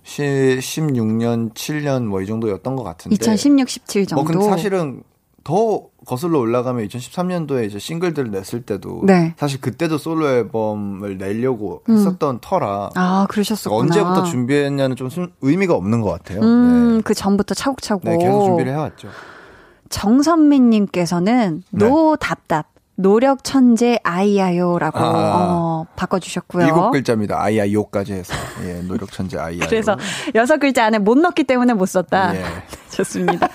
[0.06, 3.16] 16년, 7년 뭐 이 정도였던 것 같은데.
[3.16, 4.24] 2016, 17 정도.
[4.24, 5.02] 뭐 근데 사실은
[5.44, 9.34] 더 거슬러 올라가면 2013년도에 이제 싱글들을 냈을 때도 네.
[9.38, 13.82] 사실 그때도 솔로 앨범을 내려고 했었던 터라 아, 그러셨었구나.
[13.82, 16.42] 언제부터 준비했냐는 좀 순- 의미가 없는 것 같아요.
[16.42, 17.02] 음, 네.
[17.04, 18.04] 그 전부터 차곡차곡.
[18.04, 19.08] 네, 계속 준비를 해왔죠.
[19.90, 21.86] 정선민님께서는 네.
[21.88, 22.71] 노 답답
[23.02, 25.36] 노력 천재 아이야요라고 아.
[25.36, 26.66] 어, 바꿔주셨고요.
[26.66, 27.42] 일곱 글자입니다.
[27.42, 28.34] 아이야 요까지 해서
[28.64, 29.66] 예, 노력 천재 아이야.
[29.68, 29.98] 그래서
[30.36, 32.36] 여섯 글자 안에 못 넣기 때문에 못 썼다.
[32.36, 32.44] 예.
[32.92, 33.48] 좋습니다.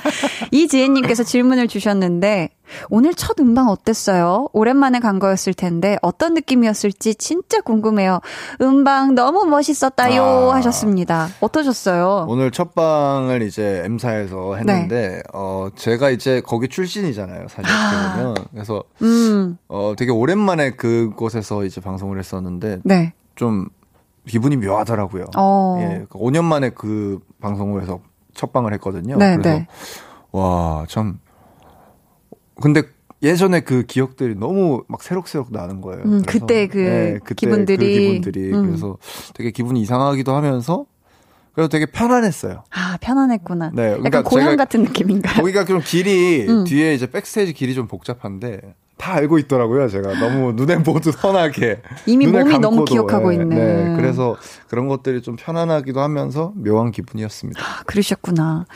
[0.50, 2.50] 이지혜님께서 질문을 주셨는데
[2.90, 4.48] 오늘 첫 음방 어땠어요?
[4.52, 8.20] 오랜만에 간 거였을 텐데 어떤 느낌이었을지 진짜 궁금해요.
[8.60, 10.54] 음방 너무 멋있었다요 아.
[10.56, 11.28] 하셨습니다.
[11.40, 12.26] 어떠셨어요?
[12.28, 15.22] 오늘 첫 방을 이제 M사에서 했는데 네.
[15.32, 17.48] 어 제가 이제 거기 출신이잖아요.
[17.48, 23.12] 사실 어떻게 보면 그래서 음, 어 되게 오랜만에 그곳에서 이제 방송을 했었는데 네.
[23.34, 23.68] 좀
[24.26, 25.26] 기분이 묘하더라고요.
[25.36, 25.78] 어.
[25.80, 28.00] 예, 5년 만에 그 방송을 해서
[28.34, 29.16] 첫 방을 했거든요.
[29.16, 29.66] 네, 그래서 네.
[30.32, 31.18] 와, 참
[32.60, 32.82] 근데
[33.22, 36.02] 예전에 그 기억들이 너무 막 새록새록 나는 거예요.
[36.04, 37.94] 음, 그래서 그때 그 기분들이.
[37.94, 38.66] 그 기분들이 음.
[38.66, 38.98] 그래서
[39.34, 40.86] 되게 기분이 이상하기도 하면서
[41.54, 42.64] 그래서 되게 편안했어요.
[42.70, 43.70] 아, 편안했구나.
[43.74, 45.40] 네, 그러니까 약간 고향 같은 느낌인가요?
[45.40, 46.64] 거기가 좀 길이 음.
[46.64, 49.88] 뒤에 이제 백스테이지 길이 좀 복잡한데 다 알고 있더라고요.
[49.88, 53.48] 제가 너무 눈에 모두 선하게 이미 몸이 너무 감고도, 기억하고 예, 있는.
[53.50, 54.36] 네, 그래서
[54.68, 57.60] 그런 것들이 좀 편안하기도 하면서 묘한 기분이었습니다.
[57.60, 58.66] 아, 그러셨구나.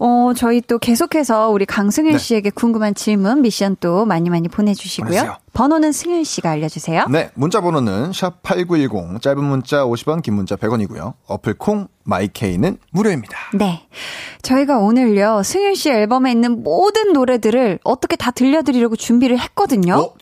[0.00, 2.18] 어, 저희 또 계속해서 우리 강승윤 네.
[2.18, 5.08] 씨에게 궁금한 질문, 미션 또 많이 많이 보내주시고요.
[5.08, 5.36] 보내주세요.
[5.54, 7.06] 번호는 승윤 씨가 알려주세요.
[7.10, 11.14] 네, 문자 번호는 샵 8910 짧은 문자 50원, 긴 문자 100원이고요.
[11.26, 13.36] 어플 콩 마이케이는 무료입니다.
[13.54, 13.86] 네.
[14.42, 19.94] 저희가 오늘요, 승윤 씨 앨범에 있는 모든 노래들을 어떻게 다 들려드리려고 준비를 했거든요.
[19.94, 20.14] 어?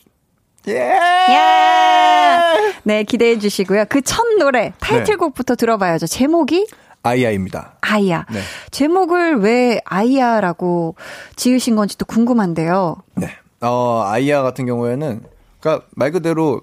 [0.69, 0.97] 예!
[1.29, 2.73] 예!
[2.83, 3.85] 네, 기대해 주시고요.
[3.89, 5.59] 그 첫 노래, 타이틀곡부터 네.
[5.59, 6.07] 들어봐야죠.
[6.07, 6.67] 제목이?
[7.07, 7.77] 아이야입니다.
[7.81, 8.25] 아이야.
[8.31, 8.39] 네.
[8.71, 10.95] 제목을 왜 아이야라고
[11.35, 12.97] 지으신 건지 또 궁금한데요.
[13.15, 13.29] 네.
[13.61, 15.23] 어, 아이야 같은 경우에는,
[15.59, 16.61] 그니까 말 그대로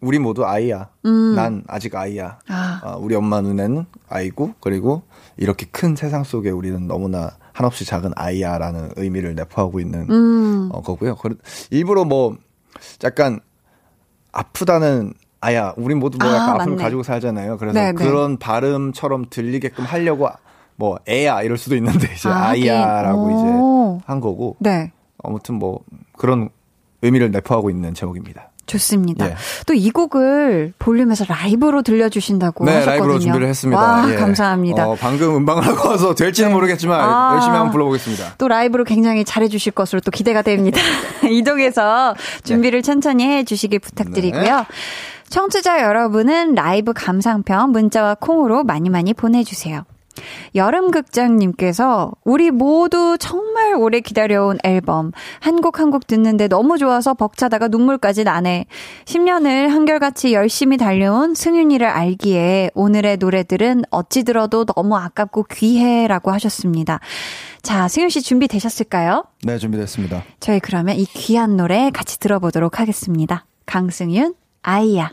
[0.00, 0.88] 우리 모두 아이야.
[1.04, 1.34] 음.
[1.34, 2.38] 난 아직 아이야.
[2.48, 2.80] 아.
[2.84, 5.02] 어, 우리 엄마 눈에는 아이고, 그리고
[5.36, 10.70] 이렇게 큰 세상 속에 우리는 너무나 한없이 작은 아이야라는 의미를 내포하고 있는 음.
[10.72, 11.16] 어, 거고요.
[11.70, 12.36] 일부러 뭐
[13.04, 13.40] 약간
[14.32, 17.56] 아프다는 아야, 우리 모두 뭐 약간 아, 아픔을 가지고 살잖아요.
[17.56, 17.92] 그래서 네네.
[17.92, 18.04] 네.
[18.04, 20.28] 그런 발음처럼 들리게끔 하려고
[20.76, 24.56] 뭐 애야 이럴 수도 있는데 이제 아, 아이야라고 이제 한 거고.
[24.60, 24.92] 네.
[25.22, 25.80] 아무튼 뭐
[26.16, 26.50] 그런
[27.02, 28.50] 의미를 내포하고 있는 제목입니다.
[28.70, 29.28] 좋습니다.
[29.28, 29.34] 예.
[29.66, 32.98] 또이 곡을 볼륨에서 라이브로 들려주신다고 네, 하셨거든요.
[32.98, 33.80] 라이브로 준비를 했습니다.
[33.80, 34.14] 와, 예.
[34.14, 34.88] 감사합니다.
[34.88, 36.54] 어, 방금 음방을 하고 와서 될지는 네.
[36.54, 38.34] 모르겠지만 아, 열심히 한번 불러보겠습니다.
[38.38, 40.80] 또 라이브로 굉장히 잘해주실 것으로 또 기대가 됩니다.
[41.28, 42.86] 이동해서 준비를 네.
[42.86, 44.42] 천천히 해주시길 부탁드리고요.
[44.42, 44.64] 네.
[45.30, 49.84] 청취자 여러분은 라이브 감상편 문자와 콩으로 많이 많이 보내주세요.
[50.56, 58.24] 여름극장님께서 우리 모두 정말 오래 기다려온 앨범 한곡 한 곡 듣는데 너무 좋아서 벅차다가 눈물까지
[58.24, 58.66] 나네.
[59.04, 66.98] 10년을 한결같이 열심히 달려온 승윤이를 알기에 오늘의 노래들은 어찌 들어도 너무 아깝고 귀해라고 하셨습니다.
[67.62, 69.24] 자, 승윤 씨 준비되셨을까요?
[69.44, 70.24] 네, 준비됐습니다.
[70.40, 73.44] 저희 그러면 이 귀한 노래 같이 들어보도록 하겠습니다.
[73.66, 75.12] 강승윤, 아이야.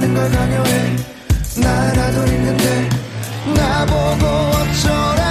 [0.00, 0.96] 많은 걸 강요해.
[1.62, 2.88] 나라도 있는데
[3.54, 5.29] 나보고 어쩌라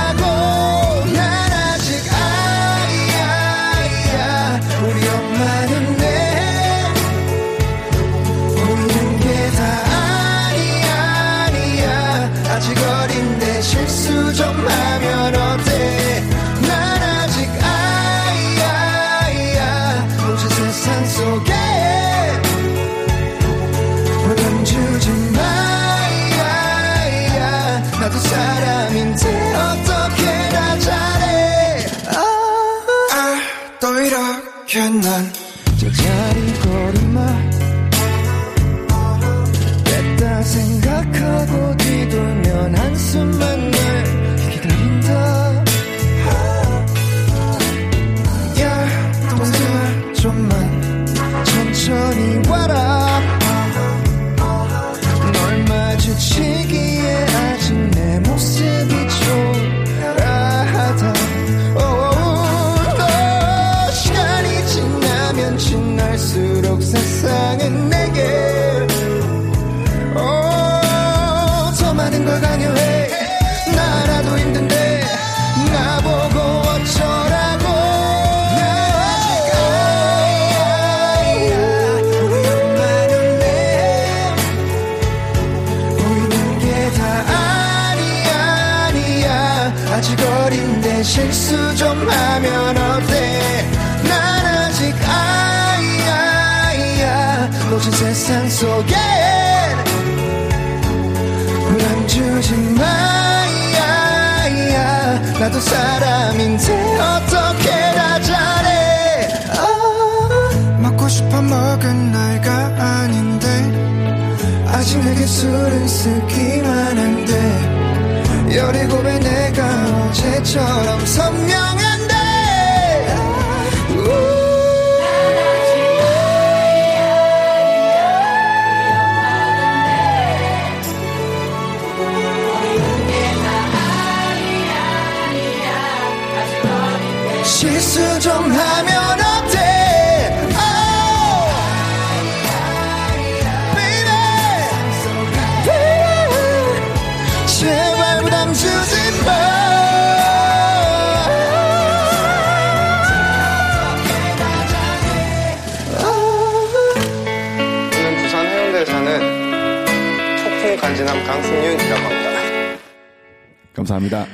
[164.00, 164.26] 감사합니다.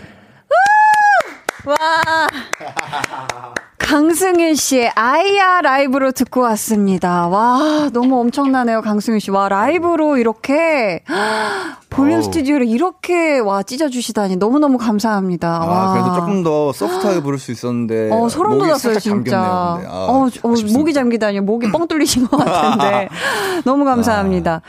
[1.66, 1.76] 와.
[3.80, 7.28] 강승윤 씨의 아이야 라이브로 듣고 왔습니다.
[7.28, 9.32] 와, 너무 엄청나네요, 강승윤 씨.
[9.32, 11.04] 와, 라이브로 이렇게
[11.96, 15.62] 볼륨 스튜디오를 이렇게 와 찢어주시다니 너무너무 감사합니다.
[15.62, 15.94] 아, 와.
[15.94, 18.10] 그래도 조금 더 소프트하게 부를 수 있었는데.
[18.12, 19.40] 어, 소름 돋았어요, 진짜.
[19.40, 23.10] 아, 어, 어 목이 잠기다니, 목이 뻥 뚫리신 것 같은데.
[23.64, 24.62] 너무 감사합니다.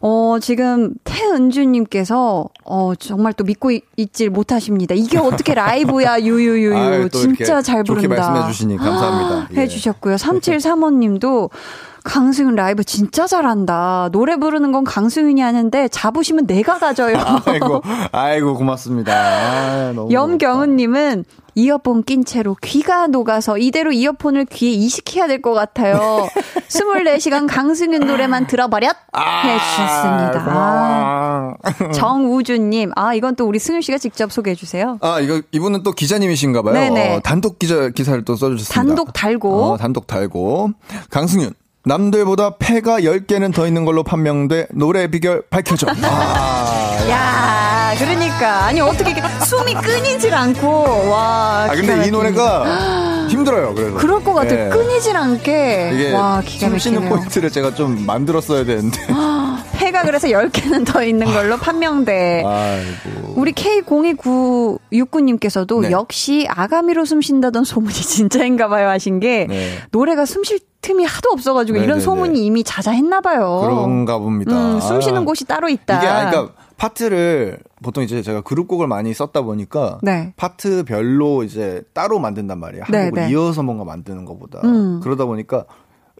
[0.00, 4.94] 어, 지금 태은주님께서, 어, 정말 또 믿고 있 질 못하십니다.
[4.94, 6.76] 이게 어떻게 라이브야, 유유유유.
[6.76, 8.08] 아유, 진짜 잘 부른다.
[8.08, 9.48] 좋게 말씀해 주시니 감사합니다.
[9.52, 9.56] 예.
[9.62, 10.16] 해 주셨고요.
[10.16, 11.50] 3735님도,
[12.08, 14.08] 강승윤 라이브 진짜 잘한다.
[14.12, 17.16] 노래 부르는 건 강승윤이 하는데 잡으시면 내가 가져요.
[17.44, 19.12] 아이고, 아이고 고맙습니다.
[19.12, 26.26] 아, 염경은님은 이어폰 낀 채로 귀가 녹아서 이대로 이어폰을 귀에 이식해야 될 것 같아요.
[26.68, 30.44] 24시간 강승윤 노래만 들어버렸 아, 해주셨습니다.
[30.48, 31.54] 아,
[31.92, 34.98] 정우주님, 아 이건 또 우리 승윤 씨가 직접 소개해 주세요.
[35.00, 36.72] 아 이거 이분은 또 기자님이신가봐요.
[36.74, 37.16] 네네.
[37.16, 38.74] 어, 단독 기자 기사를 또 써주셨습니다.
[38.74, 39.64] 단독 달고.
[39.64, 40.70] 어, 단독 달고
[41.10, 41.52] 강승윤
[41.88, 45.86] 남들보다 패가 10개는 더 있는 걸로 판명돼 노래 비결 밝혀져.
[46.04, 48.66] 아, 야, 그러니까.
[48.66, 49.14] 아니, 어떻게
[49.46, 50.68] 숨이 끊이질 않고,
[51.08, 51.68] 와.
[51.70, 53.96] 아, 근데 이 노래가 힘들어요, 그래서.
[53.96, 54.64] 그럴 것 같아요.
[54.64, 54.70] 네.
[54.70, 55.92] 끊이질 않게.
[55.94, 56.68] 이게 와, 기가.
[56.68, 59.00] 숨쉬는 포인트를 제가 좀 만들었어야 되는데.
[59.76, 62.42] 해가 그래서 10개는 더 있는 걸로 판명돼.
[62.44, 63.32] 아이고.
[63.36, 65.90] 우리 K0296님께서도 네.
[65.90, 69.78] 역시 아가미로 숨 쉰다던 소문이 진짜인가 봐요 하신 게 네.
[69.92, 71.84] 노래가 숨 쉴 틈이 하도 없어가지고 네네네.
[71.86, 73.60] 이런 소문이 이미 자자했나 봐요.
[73.62, 74.52] 그런가 봅니다.
[74.74, 75.24] 음, 숨 쉬는 아.
[75.24, 75.98] 곳이 따로 있다.
[75.98, 80.32] 이게 아, 그러니까 파트를 보통 이제 제가 그룹곡을 많이 썼다 보니까 네.
[80.36, 82.84] 파트별로 이제 따로 만든단 말이에요.
[82.84, 83.30] 한 곡을 네네.
[83.32, 85.00] 이어서 뭔가 만드는 것보다 음.
[85.02, 85.64] 그러다 보니까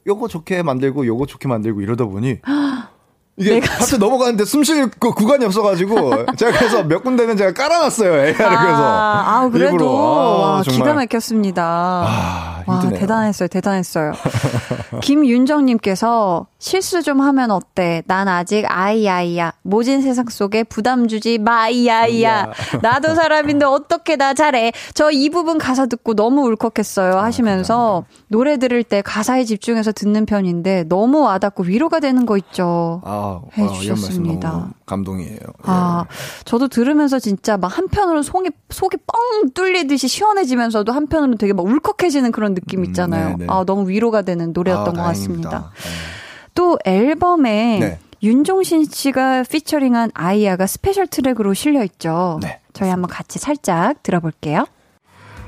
[0.06, 2.38] 요거 좋게 만들고 요거 좋게 만들고 이러다 보니
[3.40, 8.44] 이게 파트 넘어가는데 숨 쉴 그 구간이 없어가지고 제가 그래서 몇 군데는 제가 깔아놨어요 AR을
[8.44, 11.62] 아, 그래서 아 그래도 아, 와, 기가 막혔습니다.
[11.64, 14.12] 아, 와 대단했어요 대단했어요.
[15.02, 18.02] 김윤정님께서 실수 좀 하면 어때?
[18.06, 19.52] 난 아직 아이아이야.
[19.62, 22.52] 모진 세상 속에 부담 주지 마이아이야.
[22.82, 24.72] 나도 사람인데 어떻게 나 잘해?
[24.94, 29.92] 저 이 부분 가사 듣고 너무 울컥했어요 아, 하시면서 아, 노래 들을 때 가사에 집중해서
[29.92, 33.00] 듣는 편인데 너무 와닿고 위로가 되는 거 있죠.
[33.04, 34.48] 아, 해주셨습니다.
[34.48, 35.38] 아, 감동이에요.
[35.62, 36.14] 아, 예.
[36.44, 42.54] 저도 들으면서 진짜 막 한편으로 속이 속이 뻥 뚫리듯이 시원해지면서도 한편으로 되게 막 울컥해지는 그런
[42.54, 43.36] 느낌 음, 있잖아요.
[43.40, 45.70] 음, 아, 너무 위로가 되는 노래였던 아, 것 같습니다.
[45.74, 46.17] 네.
[46.58, 47.98] 또 앨범에 네.
[48.20, 52.40] 윤종신 씨가 피처링한 아이야가 special track으로 실려 있죠.
[52.42, 52.58] 네.
[52.72, 54.66] 저희 한번 같이 살짝 들어볼게요.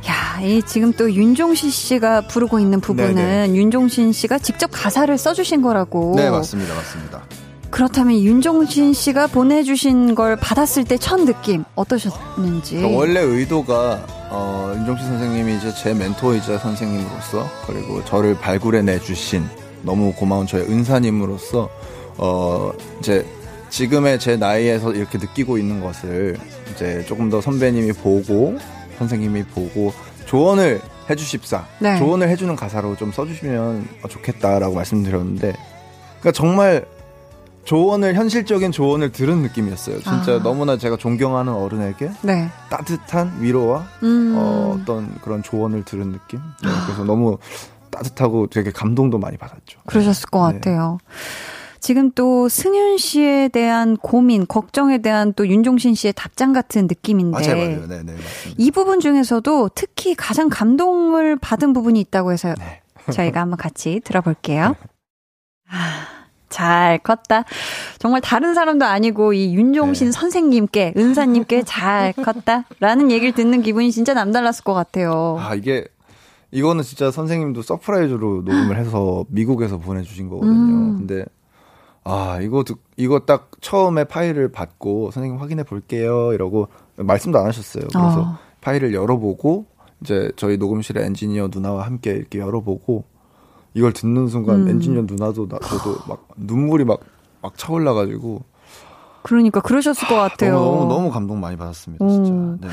[0.09, 3.49] 야, 이 지금 또 윤종신 씨가 부르고 있는 부분은 네네.
[3.49, 3.55] 네.
[3.57, 6.15] 윤종신 씨가 직접 가사를 써주신 거라고.
[6.17, 7.23] 네, 맞습니다, 맞습니다.
[7.71, 12.77] 그렇다면 윤종신 씨가 보내주신 걸 받았을 때 첫 느낌 어떠셨는지?
[12.77, 19.45] 그러니까 원래 의도가 어, 윤종신 선생님이 이제 제 멘토이자 선생님으로서 그리고 저를 발굴해 내주신
[19.83, 21.69] 너무 고마운 저의 은사님으로서
[22.19, 23.27] 어 이제
[23.71, 26.37] 지금의 제 나이에서 이렇게 느끼고 있는 것을
[26.73, 28.57] 이제 조금 더 선배님이 보고
[28.99, 29.93] 선생님이 보고
[30.27, 31.99] 조언을 해주십사 네.
[31.99, 35.55] 조언을 해주는 가사로 좀 써주시면 좋겠다라고 말씀드렸는데
[36.21, 36.85] 그러니까 정말
[37.65, 40.01] 조언을 현실적인 조언을 들은 느낌이었어요.
[40.01, 40.43] 진짜 아.
[40.43, 42.49] 너무나 제가 존경하는 어른에게 네.
[42.69, 44.35] 따뜻한 위로와 음.
[44.37, 46.41] 어, 어떤 그런 조언을 들은 느낌.
[46.65, 47.39] 네, 그래서 너무
[47.91, 49.81] 따뜻하고 되게 감동도 많이 받았죠.
[49.87, 50.55] 그러셨을 것 네.
[50.55, 50.99] 같아요.
[51.81, 57.31] 지금 또 승윤 씨에 대한 고민, 걱정에 대한 또 윤종신 씨의 답장 같은 느낌인데.
[57.31, 57.87] 맞아요, 맞아요.
[57.89, 58.17] 네, 네,
[58.59, 62.83] 이 부분 중에서도 특히 가장 감동을 받은 부분이 있다고 해서 네.
[63.13, 64.77] 저희가 한번 같이 들어볼게요.
[65.71, 66.07] 아,
[66.51, 67.45] 잘 컸다.
[67.99, 70.13] 정말 다른 사람도 아니고 이 윤종신 네.
[70.13, 75.39] 선생님께, 은사님께 잘 컸다라는 얘기를 듣는 기분이 진짜 남달랐을 것 같아요.
[75.41, 75.87] 아, 이게
[76.53, 80.53] 이거는 진짜 선생님도 surprise로 녹음을 해서 미국에서 보내주신 거거든요.
[80.53, 80.99] 음.
[80.99, 81.25] 근데
[82.03, 82.65] 아 이거
[82.97, 87.85] 이거 딱 처음에 파일을 받고 선생님 확인해 볼게요 이러고 말씀도 안 하셨어요.
[87.93, 88.39] 그래서 어.
[88.61, 89.67] 파일을 열어보고
[90.01, 93.05] 이제 저희 녹음실의 엔지니어 누나와 함께 이렇게 열어보고
[93.75, 94.69] 이걸 듣는 순간 음.
[94.69, 97.01] 엔지니어 누나도 나, 저도 막 눈물이 막
[97.43, 98.43] 막 차올라가지고
[99.23, 100.55] 그러니까 그러셨을 것 같아요.
[100.55, 102.33] 너무, 너무, 너무 감동 많이 받았습니다, 진짜.
[102.33, 102.59] 음.
[102.61, 102.69] 네.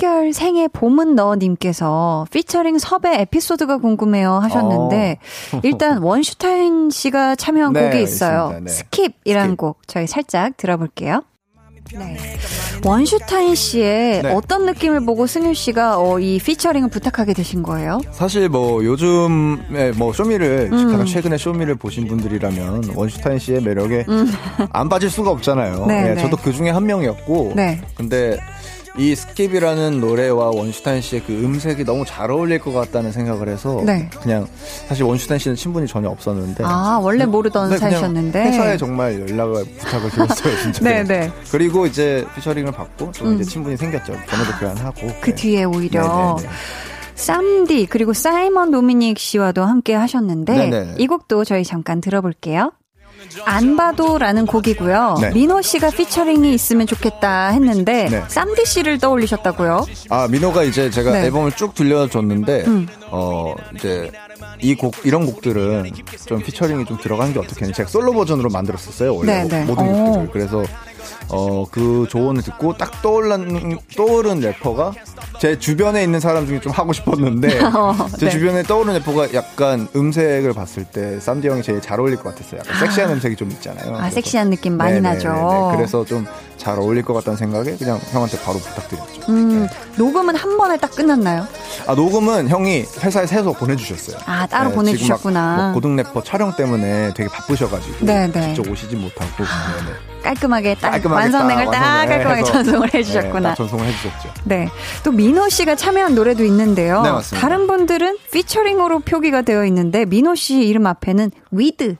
[0.00, 5.18] 한결 생의 봄은 너 님께서 피처링 섭외 에피소드가 궁금해요 하셨는데
[5.52, 5.60] 어.
[5.62, 8.58] 일단 원슈타인 씨가 참여한 네, 곡이 있어요.
[8.62, 8.70] 네.
[8.70, 9.56] Skip이라는 Skip.
[9.58, 11.22] 곡 저희 살짝 들어볼게요.
[11.92, 12.16] 네.
[12.84, 14.32] 원슈타인 씨의 네.
[14.32, 18.00] 어떤 느낌을 보고 승윤 씨가 어, 이 피처링을 부탁하게 되신 거예요?
[18.12, 20.92] 사실 뭐 요즘에 뭐 쇼미를 음.
[20.92, 24.32] 가장 최근에 쇼미를 보신 분들이라면 원슈타인 씨의 매력에 음.
[24.72, 25.84] 안 빠질 수가 없잖아요.
[25.86, 26.22] 네, 네, 네.
[26.22, 27.52] 저도 그 중에 한 명이었고.
[27.54, 27.82] 네.
[27.96, 28.38] 근데
[28.98, 34.10] 이 Skip이라는 노래와 원슈타인 씨의 그 음색이 너무 잘 어울릴 것 같다는 생각을 해서 네.
[34.20, 34.46] 그냥
[34.88, 40.10] 사실 원슈타인 씨는 친분이 전혀 없었는데 아 원래 모르던 네, 사이셨는데 회사에 정말 연락을 부탁을
[40.10, 41.30] 드렸어요 진짜 네, 네.
[41.52, 43.34] 그리고 이제 피처링을 받고 또 음.
[43.34, 45.34] 이제 친분이 생겼죠 번호도 교환하고 그 네.
[45.34, 46.50] 뒤에 오히려 네, 네,
[47.14, 50.94] 쌈디 그리고 사이먼 도미닉 씨와도 함께 하셨는데 네네.
[50.98, 52.72] 이 곡도 저희 잠깐 들어볼게요.
[53.44, 55.16] 안 봐도라는 곡이고요.
[55.20, 55.30] 네.
[55.30, 58.24] 민호 씨가 피처링이 있으면 좋겠다 했는데 네.
[58.28, 59.86] 쌈디 씨를 떠올리셨다고요?
[60.08, 61.24] 아 민호가 이제 제가 네.
[61.26, 62.88] 앨범을 쭉 들려줬는데 음.
[63.10, 64.10] 어 이제
[64.62, 65.90] 이 곡 이런 곡들은
[66.26, 69.64] 좀 피처링이 좀 들어간 게 어떻게 제가 솔로 버전으로 만들었었어요 원래 네, 네.
[69.64, 70.64] 모든 곡들을 그래서
[71.32, 74.92] 어, 그 조언을 듣고 딱 떠올른, 떠오른 래퍼가
[75.40, 78.30] 제 주변에 있는 사람 중에 좀 하고 싶었는데 어, 제 네.
[78.30, 82.60] 주변에 떠오른 래퍼가 약간 음색을 봤을 때 쌈디 형이 제일 잘 어울릴 것 같았어요.
[82.60, 83.14] 약간 섹시한 아.
[83.14, 83.96] 음색이 좀 있잖아요.
[83.96, 85.14] 아, 섹시한 느낌 많이 네네네네.
[85.14, 85.72] 나죠.
[85.76, 86.26] 그래서 좀
[86.60, 89.32] 잘 어울릴 것 같다는 생각에 그냥 형한테 바로 부탁드렸죠.
[89.32, 89.68] 음, 네.
[89.96, 91.46] 녹음은 한 번에 딱 끝났나요?
[91.86, 94.18] 아, 녹음은 형이 회사에서 해서 보내주셨어요.
[94.26, 95.56] 아, 따로 네, 보내주셨구나.
[95.56, 98.54] 뭐 고등 래퍼 촬영 때문에 되게 바쁘셔가지고 네네.
[98.54, 99.44] 직접 오시지 못하고.
[99.44, 100.10] 아.
[100.22, 103.48] 깔끔하게 딱 깔끔하게 완성된 걸 딱 깔끔하게 전송을 해주셨구나.
[103.50, 104.28] 네, 전송을 해주셨죠.
[104.44, 104.68] 네.
[105.04, 107.02] 또 민호 씨가 참여한 노래도 있는데요.
[107.02, 107.40] 네, 맞습니다.
[107.48, 111.96] 다른 분들은 피처링으로 표기가 되어 있는데 민호 씨 이름 앞에는 with.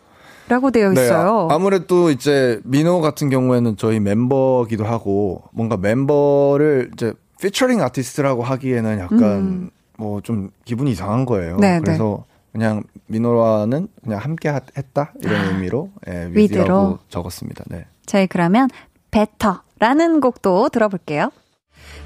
[0.49, 1.47] 라고 되어 네, 있어요.
[1.49, 8.99] 네, 아무래도 이제 민호 같은 경우에는 저희 멤버기도 하고 뭔가 멤버를 이제 피처링 아티스트라고 하기에는
[8.99, 9.71] 약간 음.
[9.97, 11.57] 뭐좀 기분이 이상한 거예요.
[11.59, 11.81] 네, 네.
[11.81, 17.65] 그래서 그냥 민호와는 그냥 함께 했다 이런 아, 의미로 예, with라고 적었습니다.
[17.69, 17.85] 네.
[18.07, 18.69] 저희 그러면
[19.11, 21.31] Better라는 곡도 들어볼게요.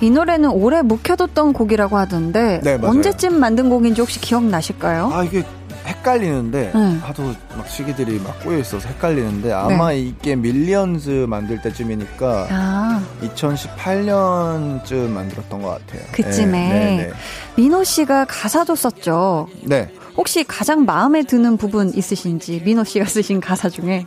[0.00, 5.10] 이 노래는 오래 묵혀뒀던 곡이라고 하던데 네, 언제쯤 만든 곡인지 혹시 기억나실까요?
[5.12, 5.44] 아 이게
[5.86, 6.98] 헷갈리는데 네.
[7.02, 10.00] 하도 막 시기들이 막 꼬여 있어서 헷갈리는데 아마 네.
[10.00, 13.02] 이게 Millions 만들 때쯤이니까 아.
[13.22, 16.02] 2018년쯤 만들었던 것 같아요.
[16.12, 17.12] 그쯤에 네, 네, 네,
[17.56, 19.48] 민호 씨가 가사도 썼죠.
[19.62, 19.92] 네.
[20.16, 24.06] 혹시 가장 마음에 드는 부분 있으신지 민호 씨가 쓰신 가사 중에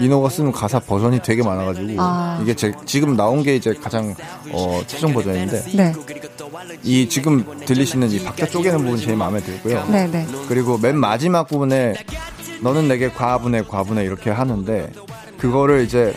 [0.00, 2.38] 민호가 쓰는 가사 버전이 되게 많아가지고 아.
[2.42, 4.14] 이게 제, 지금 나온 게 이제 가장
[4.52, 5.92] 어, 최종 버전인데 네.
[6.82, 9.86] 이 지금 들리시는 이 박자 쪼개는 부분 제일 마음에 들고요.
[9.90, 10.26] 네, 네.
[10.48, 11.94] 그리고 맨 마지막 부분에
[12.60, 14.90] 너는 내게 과분해 과분해 이렇게 하는데
[15.38, 16.14] 그거를 이제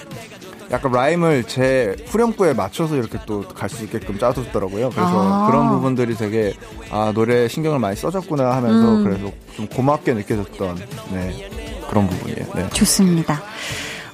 [0.72, 4.90] 약간 라임을 제 후렴구에 맞춰서 이렇게 또 갈 수 있게끔 짜줬더라고요.
[4.90, 5.12] 그래서
[5.44, 5.48] 아.
[5.48, 6.54] 그런 부분들이 되게
[6.90, 9.04] 아 노래 신경을 많이 써줬구나 하면서 음.
[9.04, 10.76] 그래서 좀 고맙게 느껴졌던
[11.14, 11.50] 네,
[11.88, 12.46] 그런 부분이에요.
[12.56, 12.70] 네.
[12.74, 13.42] 좋습니다.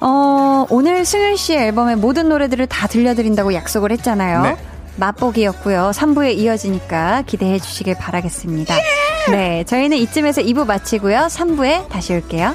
[0.00, 4.42] 어, 오늘 승윤 씨의 앨범의 모든 노래들을 다 들려드린다고 약속을 했잖아요.
[4.42, 4.56] 네.
[4.96, 5.90] 맛보기였고요.
[5.94, 8.74] 3부에 이어지니까 기대해 주시길 바라겠습니다.
[9.30, 11.28] 네, 저희는 이쯤에서 2부 마치고요.
[11.30, 12.54] 3부에 다시 올게요.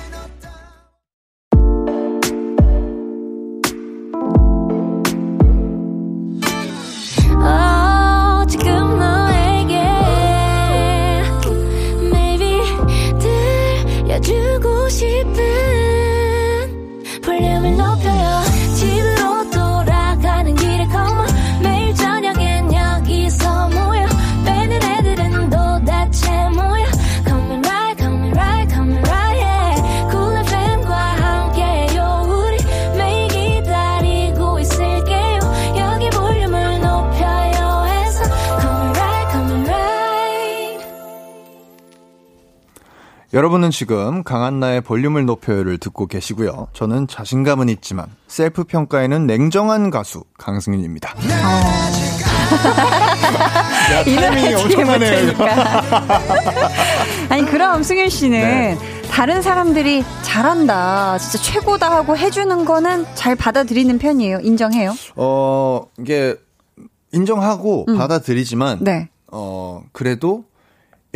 [43.34, 46.70] 여러분은 지금 강한나의 볼륨을 높여요를 듣고 계시고요.
[46.74, 51.14] 저는 자신감은 있지만 셀프 평가에는 냉정한 가수 강승윤입니다.
[53.92, 55.34] 야, 타이밍이 엄청나네요.
[57.30, 58.78] 아니 그럼 승윤 씨는 네.
[59.12, 64.40] 다른 사람들이 잘한다, 진짜 최고다 하고 해주는 거는 잘 받아들이는 편이에요.
[64.40, 64.94] 인정해요?
[65.18, 66.36] 어 이게
[67.12, 67.98] 인정하고 음.
[67.98, 69.10] 받아들이지만 네.
[69.30, 70.46] 어 그래도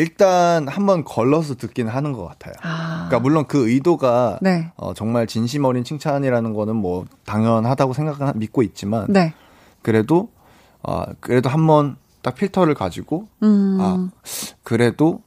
[0.01, 2.53] 일단 한번 걸러서 듣긴 하는 것 같아요.
[2.63, 3.05] 아.
[3.07, 4.71] 그러니까 물론 그 의도가 네.
[4.75, 9.33] 어, 정말 진심 어린 칭찬이라는 거는 뭐 당연하다고 생각 믿고 있지만 네.
[9.83, 10.29] 그래도
[10.81, 13.77] 어, 그래도 한번 딱 필터를 가지고 음.
[13.79, 14.09] 아
[14.63, 15.21] 그래도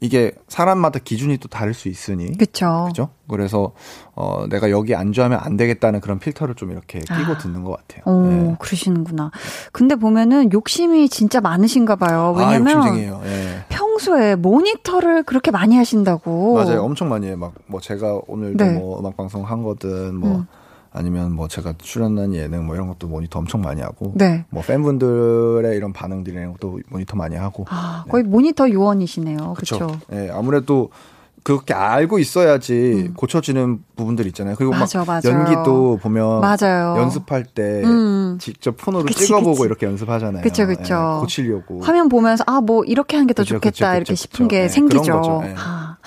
[0.00, 2.36] 이게 사람마다 기준이 또 다를 수 있으니.
[2.36, 2.84] 그쵸.
[2.88, 3.08] 그죠?
[3.30, 3.72] 그래서,
[4.14, 7.38] 어, 내가 여기 안주하면 안 되겠다는 그런 필터를 좀 이렇게 끼고 아.
[7.38, 8.02] 듣는 것 같아요.
[8.04, 8.56] 오, 네.
[8.58, 9.30] 그러시는구나.
[9.72, 12.34] 근데 보면은 욕심이 진짜 많으신가 봐요.
[12.36, 12.76] 아, 왜냐면.
[12.82, 13.20] 아.
[13.22, 13.64] 네.
[13.68, 16.54] 평소에 모니터를 그렇게 많이 하신다고.
[16.54, 16.82] 맞아요.
[16.82, 17.36] 엄청 많이 해요.
[17.36, 18.72] 막, 뭐 제가 오늘도 네.
[18.74, 20.36] 뭐 음악 방송 한 거든, 뭐.
[20.36, 20.46] 음.
[20.96, 24.44] 아니면 뭐 제가 출연한 예능 뭐 이런 것도 모니터 엄청 많이 하고 네.
[24.50, 28.28] 뭐 팬분들의 이런 반응들이 이런 것도 모니터 많이 하고 아, 거의 네.
[28.30, 29.54] 모니터 요원이시네요.
[29.56, 29.98] 그렇죠.
[30.12, 30.90] 예, 아무래도
[31.42, 33.14] 그렇게 알고 있어야지 음.
[33.14, 34.56] 고쳐지는 부분들 있잖아요.
[34.56, 35.30] 그리고 맞아, 막 맞아.
[35.30, 36.96] 연기도 보면 맞아요.
[36.98, 38.36] 연습할 때 음.
[38.40, 39.62] 직접 폰으로 그치, 찍어보고 그치.
[39.64, 40.42] 이렇게 연습하잖아요.
[40.42, 40.94] 그렇죠, 그렇죠.
[40.94, 44.62] 네, 고치려고 화면 보면서 아 뭐 이렇게 하는 게 더 좋겠다 그쵸, 이렇게 싶은 게
[44.62, 45.40] 네, 생기죠.
[45.44, 45.54] 네.
[45.56, 45.98] 아.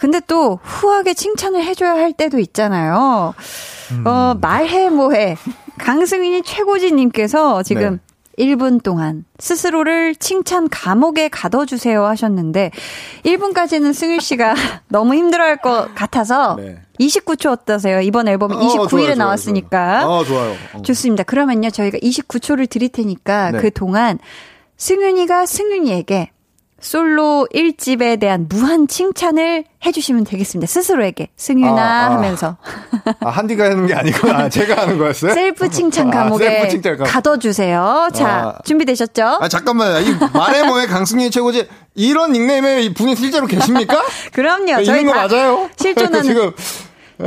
[0.00, 3.34] 근데 또 후하게 칭찬을 해줘야 할 때도 있잖아요.
[3.92, 4.06] 음.
[4.06, 5.36] 어 말해 뭐해
[5.78, 8.00] 강승인이 최고지님께서 지금
[8.38, 8.44] 네.
[8.46, 12.70] 1분 동안 스스로를 칭찬 감옥에 가둬주세요 하셨는데
[13.24, 14.54] 1분까지는 승일 씨가
[14.88, 16.78] 너무 힘들어할 것 같아서 네.
[16.98, 18.00] 29초 어떠세요?
[18.00, 20.00] 이번 앨범이 어, 29일에 좋아요, 나왔으니까.
[20.00, 20.20] 좋아요.
[20.20, 20.56] 아, 좋아요.
[20.74, 20.82] 어.
[20.82, 21.24] 좋습니다.
[21.24, 23.60] 그러면요 저희가 29초를 드릴 테니까 네.
[23.60, 24.18] 그 동안
[24.78, 26.30] 승윤이가 승윤이에게
[26.80, 30.66] 솔로 1집에 대한 무한 칭찬을 해주시면 되겠습니다.
[30.70, 31.28] 스스로에게.
[31.36, 32.14] 승윤아 아, 아.
[32.14, 32.56] 하면서.
[33.20, 35.34] 아, 한디가 하는 게 아니고, 아, 제가 하는 거였어요?
[35.34, 37.06] 셀프 칭찬 아, 감옥에 셀프 칭찬 감...
[37.06, 38.08] 가둬주세요.
[38.14, 38.58] 자, 아.
[38.64, 39.22] 준비되셨죠?
[39.40, 40.02] 아, 잠깐만.
[40.04, 41.68] 이 말해 뭐해 강승윤 최고지.
[41.94, 44.02] 이런 닉네임의 분이 실제로 계십니까?
[44.32, 44.82] 그럼요.
[44.84, 45.68] 저희 거 맞아요?
[45.76, 46.22] 실존하는.
[46.24, 46.52] 지금.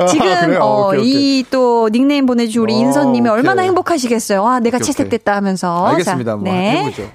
[0.10, 0.26] 지금
[0.60, 4.44] 아, 어, 이 또 닉네임 보내주신 우리 어, 인선님이 얼마나 행복하시겠어요.
[4.48, 5.86] 아, 내가 오케이, 채택됐다 하면서.
[5.90, 6.32] 알겠습니다.
[6.32, 6.78] 자, 뭐 네.
[6.86, 7.12] 해보죠.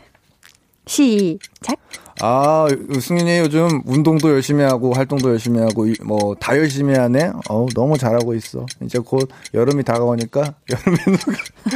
[0.86, 1.76] 시작.
[2.20, 2.66] 아,
[3.00, 7.30] 승윤이 요즘 운동도 열심히 하고 활동도 열심히 하고 뭐 다 열심히 하네.
[7.48, 8.66] 어, 너무 잘하고 있어.
[8.82, 10.98] 이제 곧 여름이 다가오니까 여름에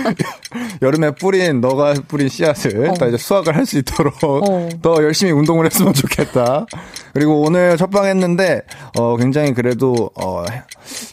[0.83, 2.95] 여름에 뿌린 너가 뿌린 씨앗을 어.
[2.95, 4.69] 다 이제 수확을 할 수 있도록 어.
[4.83, 6.67] 더 열심히 운동을 했으면 좋겠다.
[7.15, 8.63] 그리고 오늘 첫방 했는데
[8.99, 10.45] 어 굉장히 그래도 어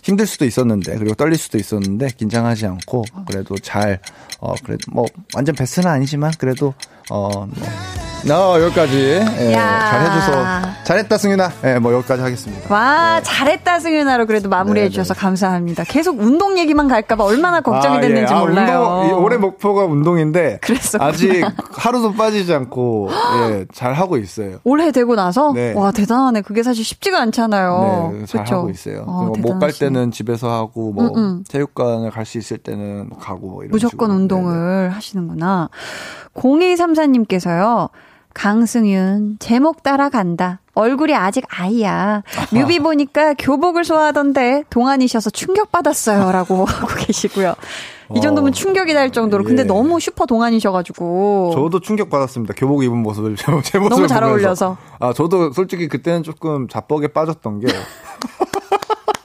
[0.04, 3.98] 힘들 수도 있었는데 그리고 떨릴 수도 있었는데 긴장하지 않고 그래도 잘어
[4.64, 5.06] 그래도 뭐
[5.36, 6.74] 완전 베스트는 아니지만 그래도
[7.10, 7.48] 어 뭐.
[8.28, 8.98] 어, 여기까지.
[9.40, 10.84] 예, 잘 해줘서.
[10.84, 11.52] 잘했다, 승윤아.
[11.64, 12.74] 예, 뭐, 여기까지 하겠습니다.
[12.74, 13.24] 와, 네.
[13.24, 15.22] 잘했다, 승윤아로 그래도 마무리해주셔서 네, 네.
[15.22, 15.84] 감사합니다.
[15.86, 18.38] 계속 운동 얘기만 갈까봐 얼마나 걱정이 아, 됐는지 예.
[18.38, 19.02] 아, 몰라요.
[19.04, 20.60] 운동, 올해 목표가 운동인데.
[20.62, 20.98] 그랬어.
[21.02, 21.44] 아직
[21.74, 23.10] 하루도 빠지지 않고,
[23.52, 24.58] 예, 잘 하고 있어요.
[24.64, 25.54] 올해 되고 나서?
[25.54, 25.74] 네.
[25.74, 26.42] 와, 대단하네.
[26.42, 28.12] 그게 사실 쉽지가 않잖아요.
[28.14, 28.56] 네, 잘 그쵸?
[28.58, 29.06] 하고 있어요.
[29.08, 31.44] 아, 못갈 때는 집에서 하고, 뭐, 음, 음.
[31.48, 34.14] 체육관을 갈 수 있을 때는 가고, 뭐 이런 무조건 식으로.
[34.14, 34.94] 운동을 네네.
[34.94, 35.70] 하시는구나.
[36.36, 37.90] 0234님께서요.
[38.34, 40.60] 강승윤, 제목 따라간다.
[40.76, 42.24] 얼굴이 아직 아이야.
[42.54, 46.32] 뮤비 보니까 교복을 좋아하던데 동안이셔서 충격받았어요.
[46.32, 47.56] 라고 하고 계시고요.
[48.16, 49.44] 이 정도면 어, 충격이 날 정도로.
[49.44, 49.66] 근데 예.
[49.68, 51.52] 너무 슈퍼 동안이셔가지고.
[51.54, 52.54] 저도 충격받았습니다.
[52.56, 53.90] 교복 입은 모습을, 제 모습을.
[53.90, 54.78] 너무 잘 어울려서.
[55.00, 57.68] 아, 저도 솔직히 그때는 조금 자뻑에 빠졌던 게.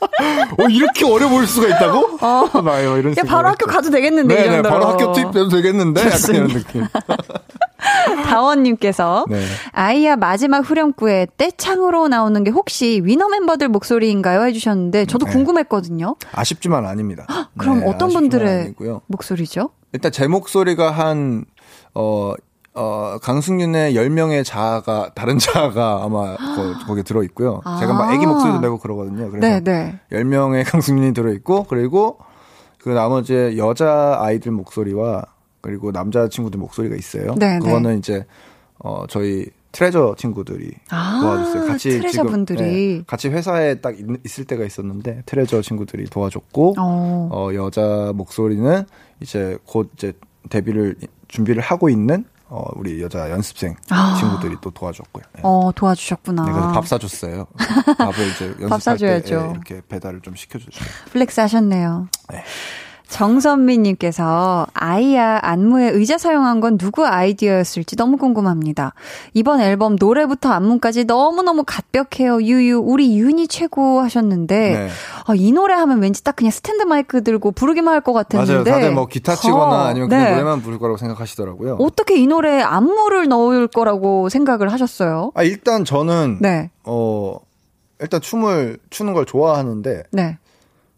[0.58, 2.18] 어, 이렇게 어려 보일 수가 있다고?
[2.20, 2.62] 어.
[2.62, 3.24] 나요, 이런 식.
[3.26, 6.00] 바로 학교 가도 되겠는데, 네네, 바로 학교 투입돼도 되겠는데?
[6.04, 6.86] 약간 이런 느낌.
[8.24, 9.44] 다원님께서 네.
[9.72, 14.42] 아이야 마지막 후렴구에 떼창으로 나오는 게 혹시 위너 멤버들 목소리인가요?
[14.46, 15.32] 해주셨는데 저도 네.
[15.32, 16.16] 궁금했거든요.
[16.32, 17.26] 아쉽지만 아닙니다.
[17.58, 19.02] 그럼 네, 어떤 분들의 아니고요.
[19.06, 19.70] 목소리죠?
[19.92, 21.44] 일단 제 목소리가 한
[21.94, 22.32] 어.
[22.74, 27.60] 어, 강승윤의 10명의 자아가, 다른 자아가 아마 거, 기에 들어있고요.
[27.64, 29.30] 아~ 제가 막 애기 목소리도 내고 그러거든요.
[29.30, 30.00] 그래서 네 네.
[30.10, 32.18] 10명의 강승윤이 들어있고, 그리고
[32.84, 35.24] 그 나머지 여자 아이들 목소리와
[35.62, 37.34] 그리고 남자 친구들 목소리가 있어요.
[37.38, 38.26] 네, 네 그거는 이제
[38.78, 41.66] 어 저희 트레저 친구들이 아, 도와줬어요.
[41.66, 46.74] 같이 트레저 지금 분들이 네, 같이 회사에 딱 있, 을 때가 있었는데 트레저 친구들이 도와줬고
[46.78, 47.28] 어.
[47.32, 48.84] 어 여자 목소리는
[49.22, 50.12] 이제 곧 이제
[50.50, 50.96] 데뷔를
[51.28, 54.16] 준비를 하고 있는 어, 우리 여자 연습생 아.
[54.20, 55.24] 친구들이 또 도와줬고요.
[55.34, 55.40] 네.
[55.44, 56.44] 어, 도와주셨구나.
[56.44, 57.46] 네, 그래서 밥 사줬어요.
[57.98, 60.84] 밥을 이제 연습할 때 네, 이렇게 배달을 좀 시켜주죠.
[61.12, 62.08] flex 하셨네요.
[62.30, 62.44] 네.
[63.14, 68.92] 정선미님께서 아이야 안무에 의자 사용한 건 누구 아이디어였을지 너무 궁금합니다.
[69.34, 72.42] 이번 앨범 노래부터 안무까지 너무너무 갓벽해요.
[72.42, 74.88] 유유 우리 윤이 최고 하셨는데 네.
[75.26, 78.64] 아, 이 노래 하면 왠지 딱 그냥 스탠드 마이크 들고 부르기만 할 것 같았는데 맞아요.
[78.82, 80.30] 다들 뭐 기타 치거나 어, 아니면 그냥 네.
[80.32, 81.76] 노래만 부를 거라고 생각하시더라고요.
[81.80, 85.30] 어떻게 이 노래에 안무를 넣을 거라고 생각을 하셨어요?
[85.34, 86.70] 아 일단 저는 네.
[86.82, 87.36] 어
[88.00, 90.36] 일단 춤을 추는 걸 좋아하는데 네.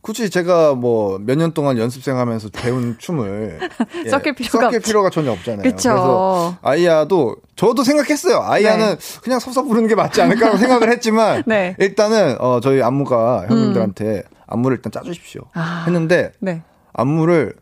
[0.06, 3.58] 굳이 제가 뭐 몇 년 동안 연습생 하면서 배운 춤을
[4.06, 5.62] 예, 섞일 필요가 섞일 필요가 전혀 없잖아요.
[5.62, 5.88] 그쵸.
[5.90, 8.40] 그래서 아이야도 저도 생각했어요.
[8.40, 9.20] 아이야는 네.
[9.24, 11.74] 그냥 서서 부르는 게 맞지 않을까라고 생각을 했지만 네.
[11.80, 14.22] 일단은 어 저희 안무가 형님들한테 음.
[14.46, 15.82] 안무를 일단 짜주십시오 아.
[15.86, 16.62] 했는데 네.
[16.92, 17.54] 안무를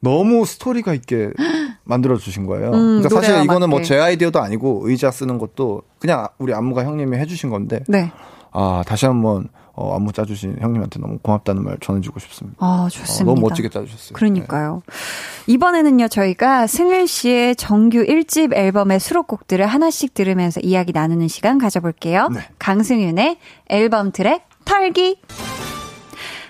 [0.00, 1.28] 너무 스토리가 있게
[1.84, 2.70] 만들어 주신 거예요.
[2.70, 7.18] 음, 그러니까 사실 이거는 뭐 제 아이디어도 아니고 의자 쓰는 것도 그냥 우리 안무가 형님이
[7.18, 8.10] 해주신 건데 네.
[8.52, 12.56] 아 다시 한번 어, 안무 짜주신 형님한테 너무 고맙다는 말 전해주고 싶습니다.
[12.60, 13.22] 아, 좋습니다.
[13.22, 14.14] 어, 너무 멋지게 짜주셨어요.
[14.14, 14.82] 그러니까요.
[14.86, 15.52] 네.
[15.52, 22.28] 이번에는요, 저희가 승일 씨의 정규 1집 앨범의 수록곡들을 하나씩 들으면서 이야기 나누는 시간 가져볼게요.
[22.28, 22.40] 네.
[22.58, 25.20] 강승윤의 앨범 트랙 털기.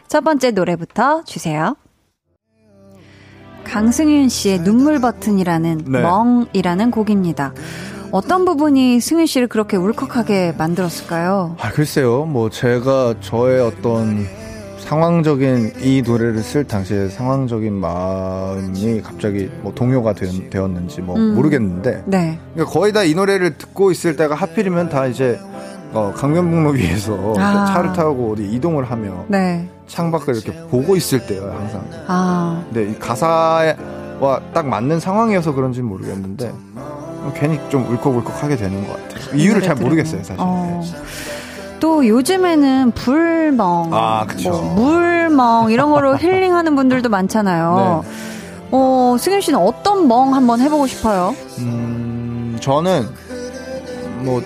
[0.08, 1.76] 첫 번째 노래부터 주세요.
[3.64, 6.02] 강승윤 씨의 눈물 버튼이라는 네.
[6.02, 7.54] 멍이라는 곡입니다.
[8.12, 11.56] 어떤 부분이 승윤 씨를 그렇게 울컥하게 만들었을까요?
[11.60, 12.24] 아, 글쎄요.
[12.24, 14.26] 뭐 제가 저의 어떤
[14.78, 21.34] 상황적인 이 노래를 쓸 당시에 상황적인 마음이 갑자기 뭐 동요가 되 었, 는지뭐 음.
[21.36, 22.38] 모르겠는데 네.
[22.54, 25.38] 그러니까 거의 다 이 노래를 듣고 있을 때가 하필이면 다 이제
[25.92, 27.66] 어, 강변북로 위에서 아.
[27.66, 29.68] 차를 타고 어디 이동을 하며 네.
[29.86, 31.84] 창밖을 이렇게 보고 있을 때요 항상.
[32.08, 32.64] 아.
[32.72, 36.52] 근데 이 가사와 딱 맞는 상황이어서 그런지는 모르겠는데
[37.34, 39.36] 괜히 좀 울컥울컥하게 되는 것 같아요.
[39.36, 40.36] 이유를 잘 모르겠어요 사실.
[40.38, 40.80] 어.
[40.82, 40.98] 네.
[41.80, 48.04] 또 요즘에는 불멍, 아, 뭐 물멍 이런 거로 힐링하는 분들도 많잖아요.
[48.04, 48.10] 네.
[48.72, 51.34] 어, 승윤 씨는 어떤 멍 한번 해보고 싶어요?
[51.58, 53.08] 음, 저는
[54.18, 54.42] 뭐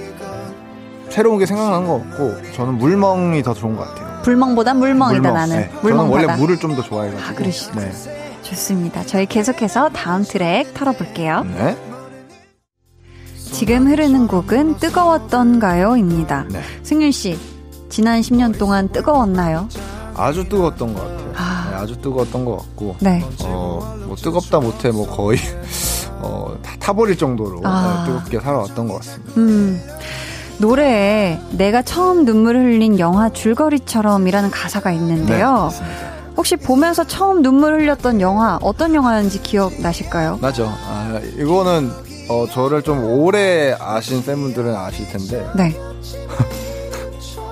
[1.11, 4.22] 새로운 게 생각나는 거 없고 저는 물멍이 더 좋은 것 같아요.
[4.22, 5.57] 불멍보다 물멍이다 물멍, 나는.
[5.59, 5.70] 네.
[5.83, 7.31] 물멍 저는 원래 물을 좀 더 좋아해가지고.
[7.31, 7.72] 아 그러시죠.
[7.81, 7.91] 네.
[8.43, 9.03] 좋습니다.
[9.07, 11.45] 저희 계속해서 다음 트랙 털어볼게요.
[11.57, 11.77] 네.
[13.55, 16.45] 지금 흐르는 곡은 뜨거웠던가요?입니다.
[16.51, 16.61] 네.
[16.83, 17.39] 승윤 씨,
[17.89, 19.69] 지난 10년 동안 뜨거웠나요?
[20.17, 21.33] 아주 뜨거웠던 것 같아요.
[21.37, 21.69] 아.
[21.71, 23.23] 네, 아주 뜨거웠던 것 같고, 네.
[23.45, 25.39] 어, 뭐 뜨겁다 못해 뭐 거의
[26.21, 28.03] 어, 타버릴 정도로 아.
[28.05, 29.33] 뜨겁게 살아왔던 것 같습니다.
[29.37, 29.81] 음.
[30.59, 35.71] 노래에 내가 처음 눈물을 흘린 영화 줄거리처럼이라는 가사가 있는데요.
[35.71, 35.85] 네,
[36.37, 40.39] 혹시 보면서 처음 눈물 흘렸던 영화 어떤 영화인지 기억나실까요?
[40.43, 40.67] 맞죠.
[40.89, 41.91] 아, 이거는
[42.29, 45.47] 어, 저를 좀 오래 아신 팬분들은 아실 텐데.
[45.55, 45.77] 네.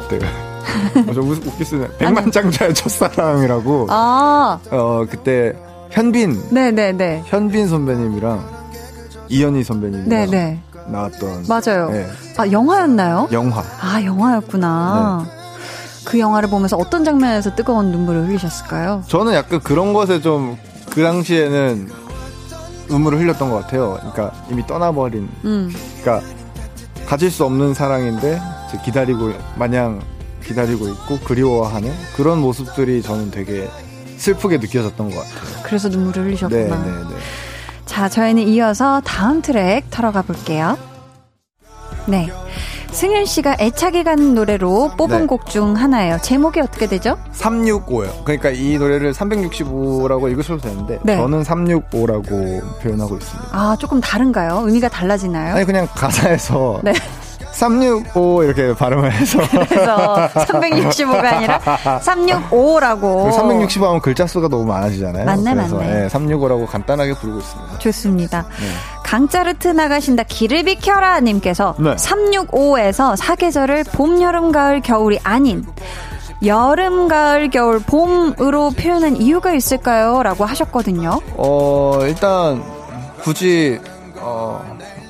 [0.09, 0.27] 내가
[1.09, 1.89] 어, 좀 웃기 쓰네.
[1.99, 3.87] 백만장자의 첫사랑이라고.
[3.91, 4.59] 아.
[4.71, 5.53] 어, 그때
[5.91, 6.49] 현빈.
[6.51, 6.93] 네네네.
[6.93, 7.23] 네, 네.
[7.27, 8.45] 현빈 선배님이랑
[9.29, 10.09] 이현희 선배님이랑.
[10.09, 10.31] 네네.
[10.31, 10.61] 네.
[10.87, 11.91] 나왔던 맞아요.
[11.91, 12.09] 네.
[12.37, 13.29] 아 영화였나요?
[13.33, 13.63] 영화.
[13.81, 15.27] 아 영화였구나.
[15.27, 15.43] 네.
[16.05, 19.05] 그 영화를 보면서 어떤 장면에서 뜨거운 눈물을 흘리셨을까요?
[19.07, 20.57] 저는 약간 그런 것에 좀
[20.93, 21.89] 그 당시에는
[22.89, 23.95] 눈물을 흘렸던 것 같아요.
[24.01, 25.29] 그러니까 이미 떠나버린.
[25.45, 25.73] 음.
[26.01, 26.27] 그러니까
[27.07, 28.41] 가질 수 없는 사랑인데
[28.85, 30.01] 기다리고 마냥
[30.45, 33.69] 기다리고 있고 그리워하는 그런 모습들이 저는 되게
[34.17, 35.63] 슬프게 느껴졌던 것 같아요.
[35.65, 36.77] 그래서 눈물을 흘리셨구나.
[36.77, 37.17] 네, 네, 네.
[37.87, 40.79] 자, 저희는 이어서 다음 트랙 털어가 볼게요.
[42.07, 42.31] 네.
[42.93, 45.27] 승윤 씨가 애착이 가는 노래로 뽑은 네.
[45.27, 46.19] 곡중 하나예요.
[46.23, 47.19] 제목이 어떻게 되죠?
[47.33, 48.25] 365요.
[48.25, 51.17] 그러니까 이 노래를 365라고 읽으셔도 되는데 네.
[51.17, 53.49] 저는 365라고 표현하고 있습니다.
[53.51, 54.63] 아, 조금 다른가요?
[54.67, 55.55] 의미가 달라지나요?
[55.55, 56.93] 아니 그냥 가사에서 네.
[57.63, 59.39] 365 이렇게 발음을 해서
[59.69, 61.61] 그래서 365가 아니라
[62.01, 65.25] 365라고 365 하면 글자 수가 너무 많아지잖아요.
[65.25, 65.95] 맞네 그래서, 맞네.
[65.95, 67.79] 네, 365라고 간단하게 부르고 있습니다.
[67.79, 68.47] 좋습니다.
[68.59, 68.67] 네.
[69.05, 71.95] 강짜르트 나가신다 길을 비켜라 님께서 네.
[71.95, 75.65] 365에서 사계절을 봄, 여름, 가을, 겨울이 아닌
[76.45, 80.25] 여름, 가을, 겨울, 봄으로 표현한 이유가 있을까요?
[80.25, 81.21] 라고 하셨거든요.
[81.37, 82.61] 어, 일단
[83.23, 83.79] 굳이
[84.17, 84.61] 어,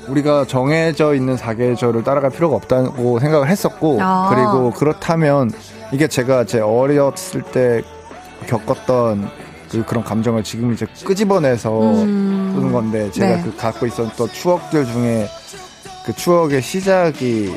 [0.09, 4.31] 우리가 정해져 있는 사계절을 따라갈 필요가 없다고 생각을 했었고 아.
[4.35, 5.51] 그리고 그렇다면
[5.93, 7.83] 이게 제가 제 어렸을 때
[8.47, 9.31] 겪었던
[9.71, 12.53] 그 그런 감정을 지금 이제 끄집어내서 음.
[12.55, 13.43] 쓰는 건데 제가 네.
[13.43, 15.29] 그 갖고 있었던 추억들 중에
[16.05, 17.55] 그 추억의 시작이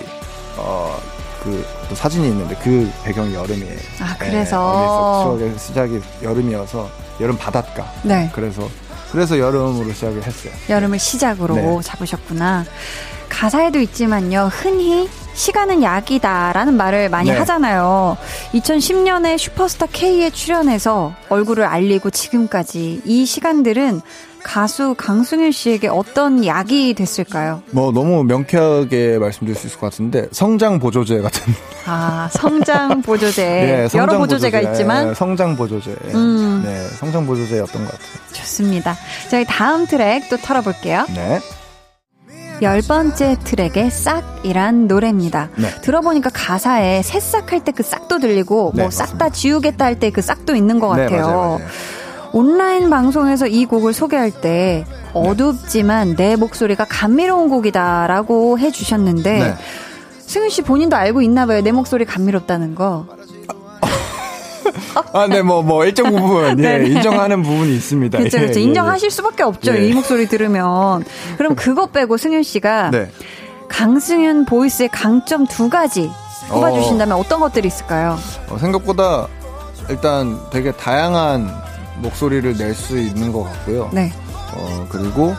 [0.58, 3.78] 어그 사진이 있는데 그 배경이 여름이에요.
[4.02, 6.89] 아 그래서 네, 추억의 시작이 여름이어서
[7.20, 7.86] 여름 바닷가.
[8.04, 8.30] 네.
[8.34, 8.68] 그래서
[9.12, 10.53] 그래서 여름으로 시작을 했어요.
[10.70, 11.80] 여름을 시작으로 네.
[11.84, 12.66] 잡으셨구나.
[13.30, 17.38] 가사에도 있지만요, 흔히 시간은 약이다라는 말을 많이 네.
[17.38, 18.18] 하잖아요.
[18.53, 24.01] 2010년에 슈퍼스타 K에 출연해서 얼굴을 알리고 지금까지 이 시간들은
[24.46, 27.64] 가수 강승일 씨에게 어떤 약이 됐을까요?
[27.72, 31.52] 뭐 너무 명쾌하게 말씀드릴 수 있을 것 같은데 성장 보조제 같은.
[31.88, 33.41] 아 성장 보조제.
[33.43, 34.72] 네, 성장 여러 보조제가 보조제.
[34.74, 35.96] 있지만 네, 성장 보조제.
[36.14, 36.62] 음.
[36.64, 38.08] 네, 성장 보조제였던 것 같아요.
[38.34, 38.96] 좋습니다.
[39.32, 41.08] 저희 다음 트랙 또 털어볼게요.
[41.16, 41.39] 네.
[42.62, 45.50] 열 번째 트랙의 싹이란 노래입니다.
[45.58, 45.68] 네.
[45.82, 50.22] 들어보니까 가사에 새싹할 때 그 싹도 들리고 네, 뭐 싹 다 지우겠다 할 때 그
[50.22, 51.20] 싹도 있는 것 네, 같아요.
[51.20, 51.68] 네, 맞아요, 맞아요.
[52.36, 54.84] 온라인 방송에서 이 곡을 소개할 때
[55.14, 59.54] 어둡지만 내 목소리가 감미로운 곡이다라고 해주셨는데 네.
[60.20, 61.62] 승윤 씨 본인도 알고 있나 봐요.
[61.62, 63.08] 내 목소리 감미롭다는 거.
[65.14, 68.18] 아, 네, 뭐, 뭐, 일정 부분, 예, 인정하는 부분이 있습니다.
[68.18, 68.60] 그렇죠, 그렇죠.
[68.60, 69.10] 예, 인정하실 예.
[69.12, 69.74] 수밖에 없죠.
[69.74, 69.88] 예.
[69.88, 71.06] 이 목소리 들으면.
[71.38, 73.10] 그럼 그것 빼고 승윤 씨가 네.
[73.70, 76.12] 강승윤 보이스의 강점 두 가지
[76.50, 78.18] 꼽아주신다면 어, 떤 것들이 있을까요?
[78.50, 79.28] 어, 생각보다
[79.90, 81.64] 일단 되게 다양한
[81.98, 83.89] 목소리를 낼 수 있는 것 같고요.
[83.93, 84.12] 네.
[84.54, 85.34] 어, 그리고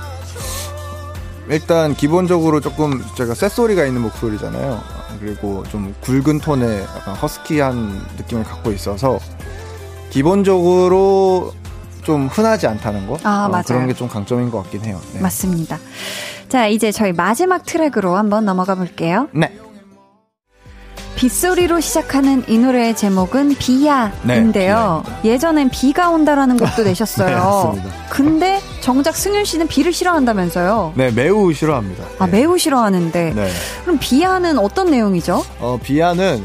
[1.48, 4.80] 일단 기본적으로 조금 제가 쇳소리가 있는 목소리잖아요.
[5.20, 9.18] 그리고 좀 굵은 톤의 약간 허스키한 느낌을 갖고 있어서
[10.10, 11.52] 기본적으로
[12.02, 13.18] 좀 흔하지 않다는 거.
[13.22, 13.62] 아, 어, 맞아요.
[13.66, 15.00] 그런 게 좀 강점인 것 같긴 해요.
[15.12, 15.20] 네.
[15.20, 15.78] 맞습니다.
[16.48, 19.28] 자, 이제 저희 마지막 트랙으로 한번 넘어가 볼게요.
[19.32, 19.56] 네.
[21.16, 25.02] 빗소리로 시작하는 이 노래의 제목은 비야인데요.
[25.22, 27.72] 네, 예전엔 비가 온다라는 곡도 내셨어요.
[27.76, 27.82] 네.
[28.10, 30.92] 근데 정작 승윤 씨는 비를 싫어한다면서요?
[30.94, 32.04] 네, 매우 싫어합니다.
[32.18, 32.32] 아, 네.
[32.40, 33.32] 매우 싫어하는데.
[33.34, 33.48] 네.
[33.82, 35.42] 그럼 비야는 어떤 내용이죠?
[35.58, 36.44] 어, 비아는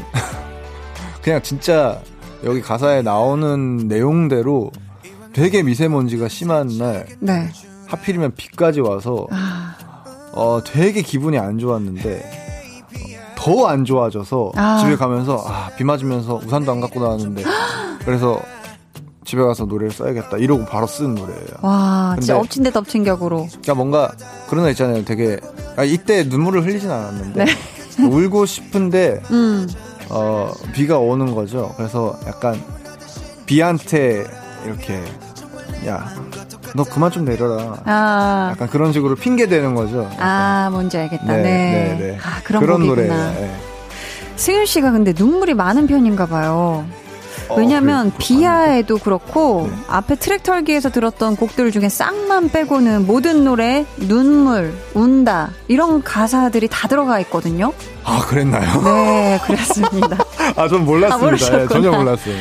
[1.22, 2.00] 그냥 진짜
[2.42, 4.72] 여기 가사에 나오는 내용대로
[5.34, 7.50] 되게 미세먼지가 심한 날 네.
[7.88, 9.76] 하필이면 비까지 와서 아,
[10.32, 12.41] 어, 되게 기분이 안 좋았는데
[13.42, 14.78] 더 안 좋아져서 아.
[14.78, 17.42] 집에 가면서 아, 비 맞으면서 우산도 안 갖고 나왔는데
[18.04, 18.40] 그래서
[19.24, 21.46] 집에 가서 노래를 써야겠다 이러고 바로 쓴 노래예요.
[21.62, 23.46] 와, 진짜 엎친 데 덮친 격으로.
[23.48, 24.12] 그러니까 뭔가
[24.48, 25.04] 그런 거 있잖아요.
[25.04, 25.38] 되게
[25.76, 27.44] 아, 이때 눈물을 흘리진 않았는데
[28.10, 29.68] 울고 싶은데 음.
[30.10, 31.72] 어, 비가 오는 거죠.
[31.76, 32.60] 그래서 약간
[33.46, 34.26] 비한테
[34.66, 35.02] 이렇게
[35.86, 36.12] 야,
[36.74, 37.76] 너 그만 좀 내려라.
[37.84, 38.48] 아.
[38.52, 40.10] 약간 그런 식으로 핑계 대는 거죠.
[40.18, 41.36] 아, 뭔지 알겠다.
[41.36, 41.42] 네.
[41.42, 42.18] 네, 네.
[42.22, 42.86] 아, 그런, 그런.
[42.86, 43.12] 노래예요.
[43.12, 43.56] 네.
[44.36, 46.84] 승윤 씨가 근데 눈물이 많은 편인가 봐요.
[47.48, 49.76] 어, 왜냐면 그래, 비하에도 그렇고 네.
[49.88, 56.88] 앞에 트랙 털기에서 들었던 곡들 중에 쌍만 빼고는 모든 노래 눈물, 운다 이런 가사들이 다
[56.88, 57.72] 들어가 있거든요.
[58.04, 58.80] 아, 그랬나요?
[58.82, 60.16] 네, 그렇습니다.
[60.56, 61.16] 아, 전 아, 몰랐습니다.
[61.18, 61.62] 모르셨구나.
[61.62, 62.34] 예, 전혀 몰랐어요.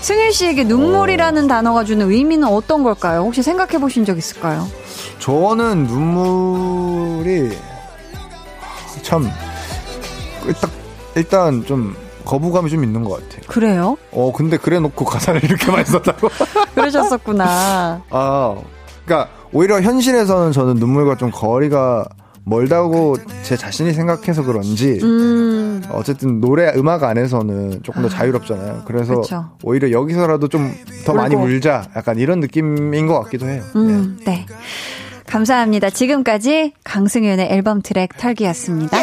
[0.00, 3.22] 승윤 씨에게 눈물이라는 단어가 주는 의미는 어떤 걸까요?
[3.22, 4.66] 혹시 생각해 보신 적 있을까요?
[5.18, 7.56] 저는 눈물이
[9.02, 9.32] 참딱
[11.16, 13.40] 일단 좀 거부감이 좀 있는 것 같아요.
[13.48, 13.96] 그래요?
[14.12, 16.28] 어, 근데 그래 놓고 가사를 이렇게 많이 썼다고?
[16.74, 18.02] 그러셨었구나.
[18.10, 18.56] 아,
[19.04, 22.04] 그러니까 오히려 현실에서는 저는 눈물과 좀 거리가
[22.50, 28.82] 멀다고 제 자신이 생각해서 그런지 음, 어쨌든 노래 음악 안에서는 조금 더 자유롭잖아요.
[28.86, 29.50] 그래서 그쵸.
[29.62, 30.70] 오히려 여기서라도 좀
[31.04, 31.34] 더 많이.
[31.34, 33.62] 울자 약간 이런 느낌인 것 같기도 해요.
[33.76, 34.44] 음, 네.
[35.26, 35.88] 감사합니다.
[35.90, 38.98] 지금까지 강승윤의 앨범 트랙 털기였습니다.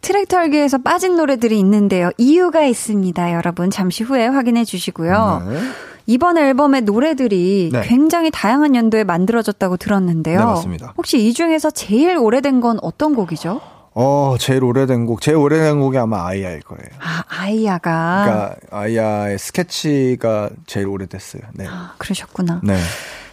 [0.00, 2.10] 트랙 털기에서 빠진 노래들이 있는데요.
[2.18, 3.32] 이유가 있습니다.
[3.34, 5.46] 여러분 잠시 후에 확인해 주시고요.
[5.48, 5.58] 네.
[6.06, 7.82] 이번 앨범의 노래들이 네.
[7.82, 10.38] 굉장히 다양한 연도에 만들어졌다고 들었는데요.
[10.38, 10.94] 네, 맞습니다.
[10.96, 13.60] 혹시 이 중에서 제일 오래된 건 어떤 곡이죠?
[13.94, 16.86] 어, 제일 오래된 곡, 제일 오래된 곡이 아마 아이야일 거예요.
[16.98, 18.24] 아, 아이야가.
[18.24, 21.42] 그러니까 아이야의 스케치가 제일 오래됐어요.
[21.54, 21.66] 네.
[21.68, 22.60] 아, 그러셨구나.
[22.64, 22.78] 네.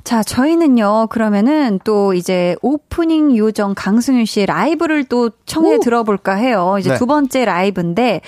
[0.04, 6.78] 자, 저희는요, 그러면은 또 이제 오프닝 요정 강승윤 씨의 라이브를 또 청해 들어볼까 해요.
[6.80, 6.98] 이제 네.
[6.98, 8.22] 두 번째 라이브인데,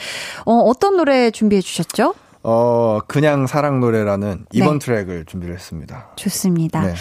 [0.46, 2.14] 어, 어떤 노래 준비해 주셨죠?
[2.44, 4.86] 어, 그냥 사랑 노래라는 이번 네.
[4.86, 6.08] 트랙을 준비를 했습니다.
[6.16, 6.82] 좋습니다.
[6.82, 6.94] 네.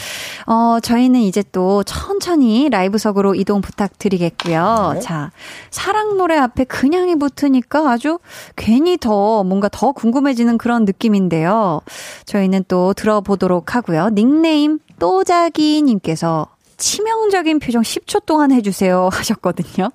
[0.47, 4.93] 어, 저희는 이제 또 천천히 라이브석으로 이동 부탁드리겠고요.
[4.95, 5.01] 네.
[5.01, 5.32] 자,
[5.70, 8.18] 사랑 노래 앞에 그냥이 붙으니까 아주
[8.57, 11.80] 괜히 더 뭔가 더 궁금해지는 그런 느낌인데요.
[12.26, 14.11] 저희는 또 들어보도록 하고요.
[14.11, 19.91] 닉네임 또자기님께서 치명적인 표정 10초 동안 해주세요 하셨거든요.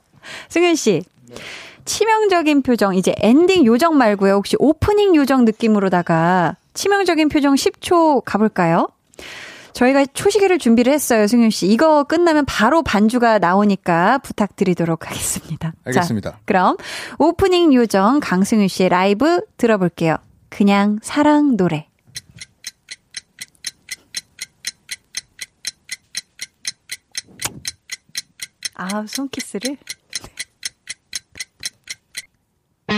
[0.50, 1.04] 승윤 씨.
[1.86, 4.34] 치명적인 표정, 이제 엔딩 요정 말고요.
[4.34, 8.90] 혹시 오프닝 요정 느낌으로다가 치명적인 표정 10초 가볼까요?
[9.74, 11.68] 저희가 초시계를 준비를 했어요, 승윤 씨.
[11.68, 15.74] 이거 끝나면 바로 반주가 나오니까 부탁드리도록 하겠습니다.
[15.86, 16.32] 알겠습니다.
[16.32, 16.78] 자, 그럼
[17.20, 20.16] 오프닝 요정 강승윤 씨의 라이브 들어볼게요.
[20.50, 21.88] 그냥 사랑 노래.
[28.76, 29.78] 아, 손키스를?
[32.88, 32.96] 자,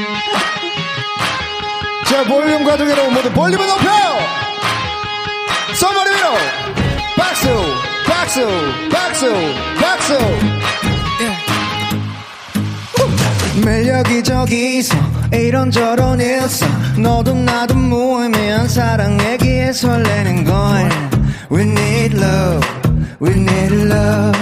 [2.28, 4.18] 볼륨 가족 여러분 모두 볼륨을 높여요!
[5.76, 6.34] 소머리 위로!
[7.16, 7.48] 박수!
[8.06, 8.46] 박수!
[8.92, 9.32] 박수!
[9.80, 10.18] 박수!
[13.66, 14.96] 매일 여기저기서
[15.34, 16.68] 이런저런 일서
[16.98, 20.90] 너도 나도 무의미한 사랑 얘기에 설레는 걸
[21.52, 22.68] We need love
[23.20, 24.40] We need love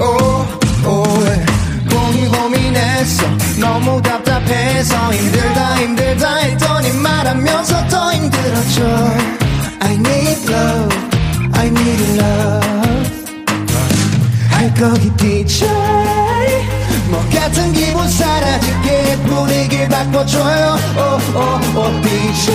[0.00, 0.46] oh,
[0.86, 1.44] oh, yeah.
[1.90, 3.26] 고민 고민했어
[3.60, 8.82] 너무 답 답해서 힘들다 힘들다 했더니 말하면서 더 힘들어져
[9.80, 10.96] I need love
[11.56, 12.64] I need love.
[14.50, 15.68] 할 거기 DJ.
[17.08, 20.78] 뭐 같은 기분 사라지게 분위기를 바꿔줘요.
[20.96, 22.54] Oh, oh, oh, DJ.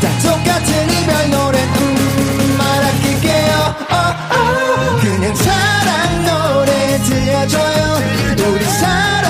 [0.00, 3.74] 다 똑같은 이별 노래 음, 말 아낄게요.
[3.90, 5.00] Oh, oh.
[5.00, 8.00] 그냥 사랑 노래 들려줘요.
[8.48, 9.29] 우리 사랑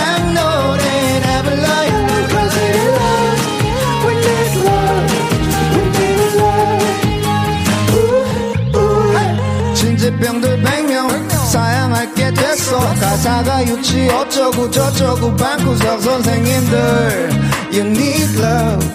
[13.20, 17.30] 사가 유치 어쩌고 저쩌고 방구석 선생님들.
[17.72, 18.88] You need love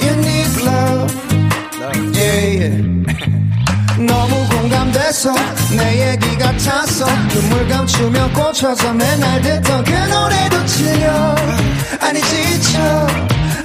[0.00, 1.14] You need love.
[3.98, 5.32] 너무 공감돼서
[5.76, 11.34] 내 얘기 같았어 눈물 감추며 꽂혀서 맨날 듣던 그 노래도 들려.
[12.00, 12.78] 아니 지쳐.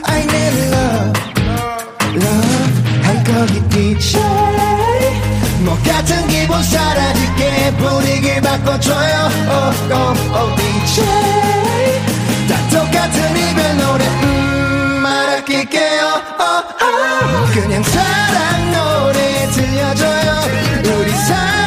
[0.04, 1.22] I need love.
[2.16, 4.61] Love 한 거기 DJ
[5.72, 9.30] 뭐 같은 기분 사라질게 분위기 바꿔줘요.
[9.48, 11.06] oh, oh, oh, DJ.
[12.50, 16.04] 다 똑같은 이별 노래 음 말 아낄게요.
[16.42, 17.54] oh, oh.
[17.54, 20.30] 그냥 사랑 노래 들려줘요.
[21.00, 21.61] 우리 사랑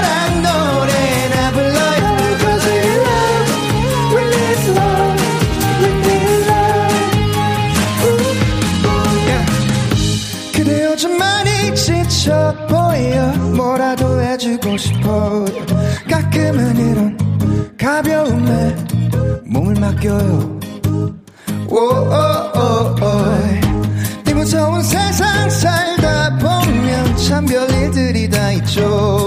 [14.74, 15.44] 해주고 싶어.
[16.08, 18.76] 가끔은 이런 가벼움에
[19.46, 20.60] 몸을 맡겨요.
[21.68, 22.94] 오오오오
[24.28, 24.32] 이.
[24.34, 29.23] 무서운 세상 살다 보면 참 별일들이 다 있죠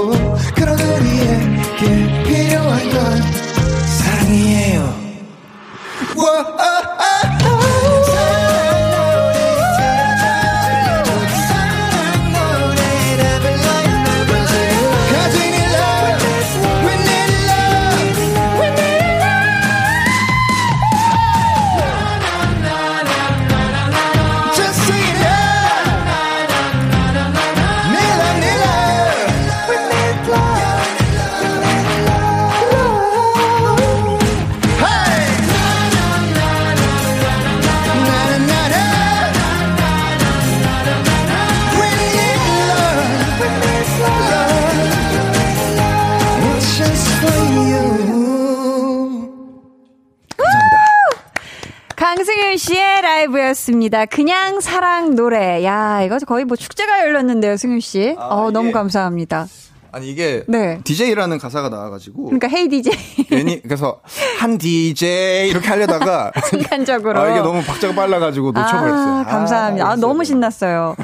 [53.18, 54.06] 라이브였습니다.
[54.06, 55.64] 그냥 사랑 노래.
[55.64, 58.16] 야, 이거 거의 뭐 축제가 열렸는데요, 승윤 씨.
[58.18, 59.48] 아, 어, 너무 이게- 감사합니다.
[59.90, 60.80] 아니 이게 네.
[60.84, 62.92] DJ라는 가사가 나와가지고 그러니까 헤이 DJ
[63.30, 64.02] 괜히 그래서
[64.38, 67.20] 한 DJ 이렇게 하려다가 순간적으로.
[67.20, 69.14] 아, 이게 너무 박자가 빨라가지고 놓쳐버렸어요.
[69.22, 69.86] 아, 감사합니다.
[69.86, 70.08] 아, 알겠어요.
[70.08, 70.96] 너무 신났어요.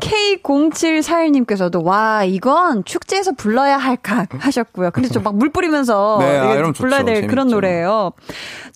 [0.00, 4.90] K0741님께서도, 와, 이건 축제에서 불러야 할각 하셨고요.
[4.90, 7.04] 근데 좀 막 물 뿌리면서 네, 아, 불러야.
[7.04, 7.54] 될 그런 재밌죠.
[7.56, 8.12] 노래예요.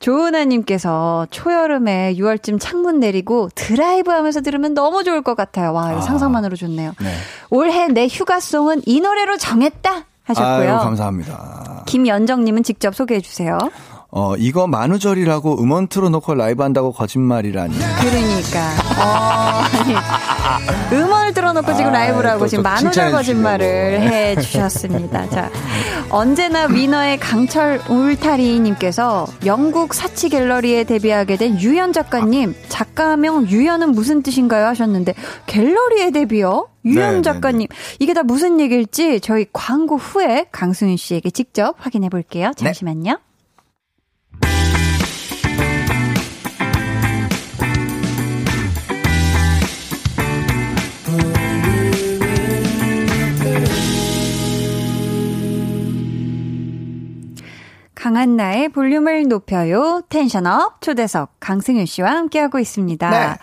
[0.01, 5.73] 조은아님께서 초여름에 6월쯤 창문 내리고 드라이브 하면서 들으면 너무 좋을 것 같아요.
[5.73, 6.03] 와, 이거 아.
[6.03, 6.93] 상상만으로 좋네요.
[7.01, 7.15] 네.
[7.51, 10.71] 올해 내 휴가송은 이 노래로 정했다 하셨고요.
[10.75, 11.85] 아유, 감사합니다.
[11.87, 13.59] 김연정님은 직접 소개해 주세요.
[14.11, 17.75] 어, 이거 만우절이라고 음원 틀어놓고 라이브 한다고 거짓말이라니.
[18.01, 18.61] 그러니까.
[18.99, 24.15] 어, 아니, 음원을 틀어놓고 지금 아, 라이브를 하고 또, 지금 또 만우절 거짓말을 주시려고.
[24.15, 25.29] 해 주셨습니다.
[25.29, 25.51] 자,
[26.09, 34.67] 언제나 위너의 강철 울타리님께서 영국 사치 갤러리에 데뷔하게 된 유연 작가님, 작가명 유연은 무슨 뜻인가요?
[34.69, 35.13] 하셨는데,
[35.47, 36.69] 갤러리에 데뷔요?
[36.87, 37.67] 유연 네, 작가님.
[37.99, 42.53] 이게 다 무슨 얘기일지 저희 광고 후에 강수윤 씨에게 직접 확인해 볼게요.
[42.57, 42.65] 네.
[42.65, 43.19] 잠시만요.
[58.09, 60.03] 강한나의 볼륨을 높여요.
[60.09, 63.11] 텐션업 초대석 강승윤 씨와 함께하고 있습니다.
[63.11, 63.37] 네.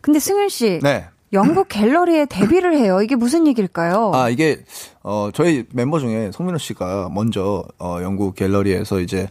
[0.00, 1.06] 근데 승윤 씨, 네.
[1.32, 3.00] 영국 갤러리에 데뷔를 해요.
[3.00, 4.10] 이게 무슨 얘기일까요?
[4.14, 4.64] 아, 이게,
[5.02, 9.28] 어, 저희 멤버 중에 송민호 씨가 먼저, 어, 영국 갤러리에서 이제,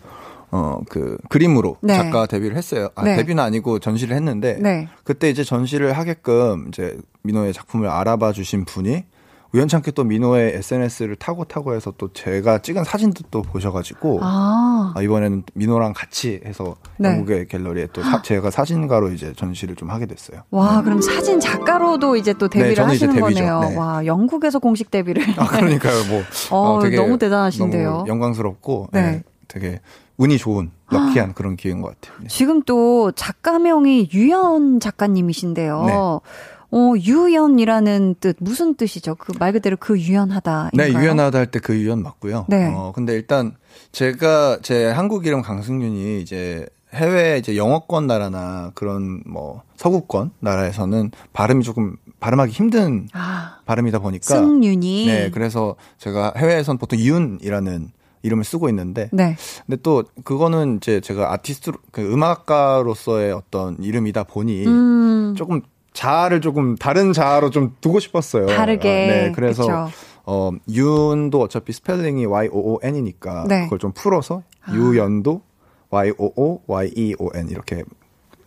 [0.52, 1.96] 어, 그, 그림으로 네.
[1.96, 2.90] 작가 데뷔를 했어요.
[2.96, 3.16] 아, 네.
[3.18, 4.88] 데뷔는 아니고 전시를 했는데, 네.
[5.04, 9.04] 그때 이제 전시를 하게끔 이제 민호의 작품을 알아봐 주신 분이
[9.54, 15.02] 우연찮게 또 민호의 SNS를 타고 타고 해서 또 제가 찍은 사진도 또 보셔가지고, 아, 아,
[15.02, 17.10] 이번에는 민호랑 같이 해서 네.
[17.10, 20.42] 영국의 갤러리에 또 사- 제가 사진가로 이제 전시를 좀 하게 됐어요.
[20.52, 23.20] 와, 그럼 사진 작가로도 이제 또 데뷔를 네, 하시는.
[23.20, 23.60] 거네요.
[23.62, 23.76] 네.
[23.78, 25.24] 와, 영국에서 공식 데뷔를.
[25.38, 26.22] 아, 그러니까요, 뭐.
[26.52, 27.90] 어, 너무 대단하신데요.
[27.92, 29.02] 너무 영광스럽고, 네.
[29.12, 29.80] 네, 되게
[30.18, 32.20] 운이 좋은, 럭키한 그런 기회인 것 같아요.
[32.22, 32.28] 네.
[32.28, 35.84] 지금 또 작가명이 유연 작가님이신데요.
[35.86, 35.94] 네.
[36.70, 39.16] 어, 유연이라는 뜻, 무슨 뜻이죠?
[39.16, 40.72] 그 말 그대로 그 유연하다.
[40.74, 42.46] 네, 유연하다 할 때 그 유연 맞고요.
[42.50, 42.72] 네.
[42.76, 43.56] 어, 근데 일단
[43.92, 51.64] 제가 제 한국 이름 강승윤이 이제 해외 이제 영어권 나라나 그런 뭐 서구권 나라에서는 발음이
[51.64, 55.06] 조금 발음하기 힘든 아, 발음이다 보니까 승윤이.
[55.06, 57.92] 네, 그래서 제가 해외에선 보통 이윤이라는
[58.24, 59.36] 이름을 쓰고 있는데 네.
[59.66, 65.62] 근데 또 그거는 이제 제가 아티스트 그 음악가로서의 어떤 이름이다 보니 음, 조금
[65.94, 68.46] 자아를 조금 다른 자아로 좀 두고 싶었어요.
[68.48, 68.90] 다르게.
[68.90, 69.90] 네, 그래서 그쵸.
[70.26, 73.64] 어 윤도 어차피 스펠링이 Y O O N이니까 네.
[73.64, 74.44] 그걸 좀 풀어서
[74.74, 75.42] 유연도
[75.90, 77.84] Y O O Y E O N 이렇게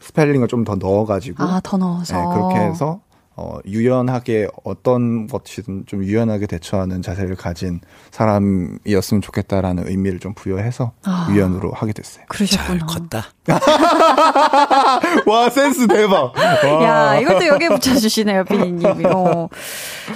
[0.00, 2.16] 스펠링을 좀 더 넣어가지고 아, 더 넣어서.
[2.16, 3.00] 네, 그렇게 해서
[3.40, 7.80] 어, 유연하게 어떤 것이든 좀 유연하게 대처하는 자세를 가진
[8.10, 12.26] 사람이었으면 좋겠다라는 의미를 좀 부여해서 아, 유연으로 하게 됐어요.
[12.28, 12.68] 그러셨구나.
[12.68, 13.24] 잘 컸다.
[15.26, 16.36] 와, 센스 대박.
[16.36, 16.84] 와.
[16.84, 19.06] 야, 이것도 여기에 붙여주시네요, 비니님이.
[19.06, 19.48] 어.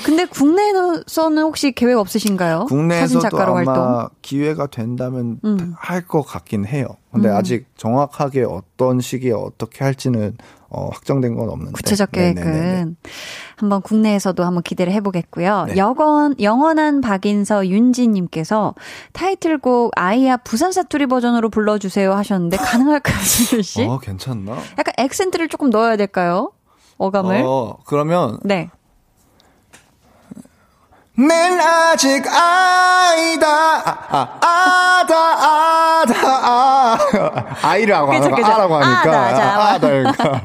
[0.04, 2.66] 근데 국내에서는 혹시 계획 없으신가요?
[2.66, 4.08] 국내에서도 아마 활동?
[4.20, 5.74] 기회가 된다면 음.
[5.78, 6.88] 할것 같긴 해요.
[7.10, 7.36] 근데 음.
[7.36, 10.36] 아직 정확하게 어떤 시기에 어떻게 할지는
[10.76, 11.72] 어, 확정된 건 없는데.
[11.72, 12.92] 구체적 계획은 네네네네.
[13.56, 15.66] 한번 국내에서도 한번 기대를 해보겠고요.
[15.68, 15.76] 네.
[15.76, 18.74] 영원, 영원한 박인서 윤지님께서
[19.12, 23.84] 타이틀곡 아이야 부산 사투리 버전으로 불러주세요 하셨는데 가능할까요, 수유 씨?
[23.84, 24.52] 어, 괜찮나?
[24.78, 26.50] 약간 액센트를 조금 넣어야 될까요?
[26.98, 27.42] 어감을?
[27.44, 28.38] 어, 그러면.
[28.42, 28.70] 네.
[31.16, 36.98] 낸 아직 아이다, 아, 아, 다 아다, 아.
[37.62, 38.46] 아이라고 그쵸, 하니까, 그쵸.
[38.52, 39.00] 아라고 하니까.
[39.00, 40.42] 아다, 자, 아, 아다니까.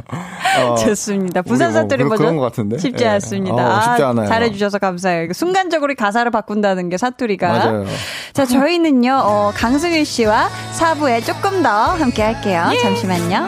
[0.70, 0.76] 어.
[0.76, 1.42] 좋습니다.
[1.42, 2.26] 부산 뭐 사투리 뭐, 버전.
[2.26, 2.78] 그런 것 같은데?
[2.78, 3.10] 쉽지 네.
[3.10, 3.78] 않습니다.
[3.78, 4.26] 어, 쉽지 않아요.
[4.26, 5.34] 아, 잘해주셔서 감사해요.
[5.34, 7.48] 순간적으로 가사를 바꾼다는 게 사투리가.
[7.48, 7.86] 맞아요.
[8.34, 12.70] 자, 저희는요, 어, 강승윤 씨와 4부에 조금 더 함께 할게요.
[12.74, 12.78] 예.
[12.80, 13.48] 잠시만요.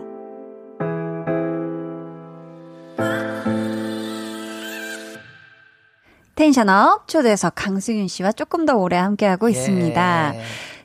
[6.35, 9.51] 텐션업 초대석 강승윤 씨와 조금 더 오래 함께하고 예.
[9.51, 10.33] 있습니다.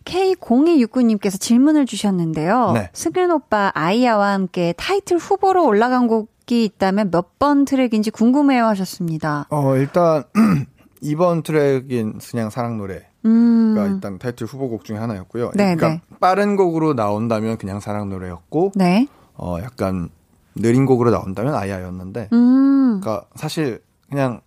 [0.05, 2.73] K0269님께서 질문을 주셨는데요.
[2.73, 2.91] 네.
[2.93, 9.47] 승윤 오빠 아이야와 함께 타이틀 후보로 올라간 곡이 있다면 몇 번 트랙인지 궁금해요 하셨습니다.
[9.51, 10.25] 어, 일단
[11.03, 13.07] 2번 트랙인 그냥 사랑 노래.
[13.27, 13.75] 음.
[13.77, 15.51] 가 일단 타이틀 후보곡 중에 하나였고요.
[15.55, 16.01] 네, 그러니까 네.
[16.21, 19.07] 빠른 곡으로 나온다면 그냥 사랑 노래였고, 네.
[19.35, 20.09] 어 약간
[20.55, 23.01] 느린 곡으로 나온다면 아이야였는데, 음.
[23.01, 24.41] 그러니까 사실 그냥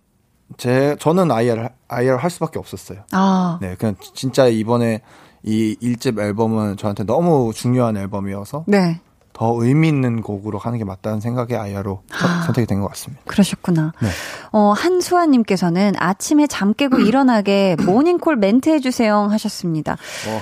[0.56, 3.00] 제 저는 IR IR 할 수밖에 없었어요.
[3.12, 3.58] 아.
[3.60, 5.00] 네, 그냥 진짜 이번에
[5.42, 9.00] 이 1집 앨범은 저한테 너무 중요한 앨범이어서 네.
[9.40, 13.22] 더 의미 있는 곡으로 하는 게 맞다는 생각에 아이아로 아, 선택이 된 것 같습니다.
[13.26, 13.94] 그러셨구나.
[13.98, 14.08] 네.
[14.52, 19.96] 어, 한수아님께서는 아침에 잠 깨고 일어나게 모닝콜 멘트 해주세요 하셨습니다.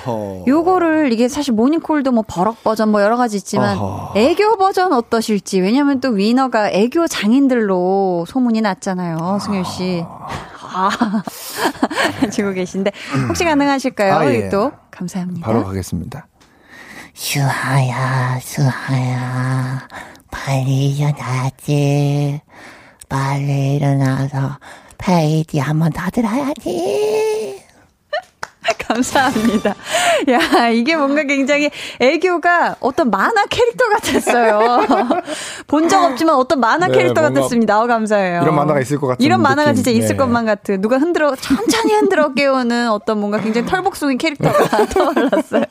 [0.05, 0.43] 어허.
[0.47, 4.19] 요거를 이게 사실 모닝콜도 뭐 버럭 버전 뭐 여러 가지 있지만 어허.
[4.19, 10.03] 애교 버전 어떠실지 왜냐면 또 위너가 애교 장인들로 소문이 났잖아요, 승열 씨.
[10.71, 10.89] 아,
[12.31, 12.91] 지고 계신데
[13.29, 14.13] 혹시 가능하실까요?
[14.13, 14.49] 아, 예.
[14.49, 15.45] 또 감사합니다.
[15.45, 16.27] 바로 가겠습니다.
[17.19, 19.87] 수하야, 수하야,
[20.31, 22.39] 빨리 일어나지.
[23.09, 24.57] 빨리 일어나서
[24.97, 27.28] 페이지 한번 더 들어야지.
[28.87, 29.75] 감사합니다.
[30.29, 34.85] 야, 이게 뭔가 굉장히 애교가 어떤 만화 캐릭터 같았어요.
[35.67, 37.81] 본 적 없지만 어떤 만화 네, 캐릭터 같았습니다.
[37.81, 38.41] 어, 감사해요.
[38.43, 39.83] 이런 만화가 있을 것 같은 이런 만화가 느낌.
[39.83, 40.17] 진짜 있을 네.
[40.17, 40.81] 것만 같은.
[40.81, 45.63] 누가 흔들어, 천천히 흔들어 깨우는 어떤 뭔가 굉장히 털복숭이 캐릭터가 떠올랐어요.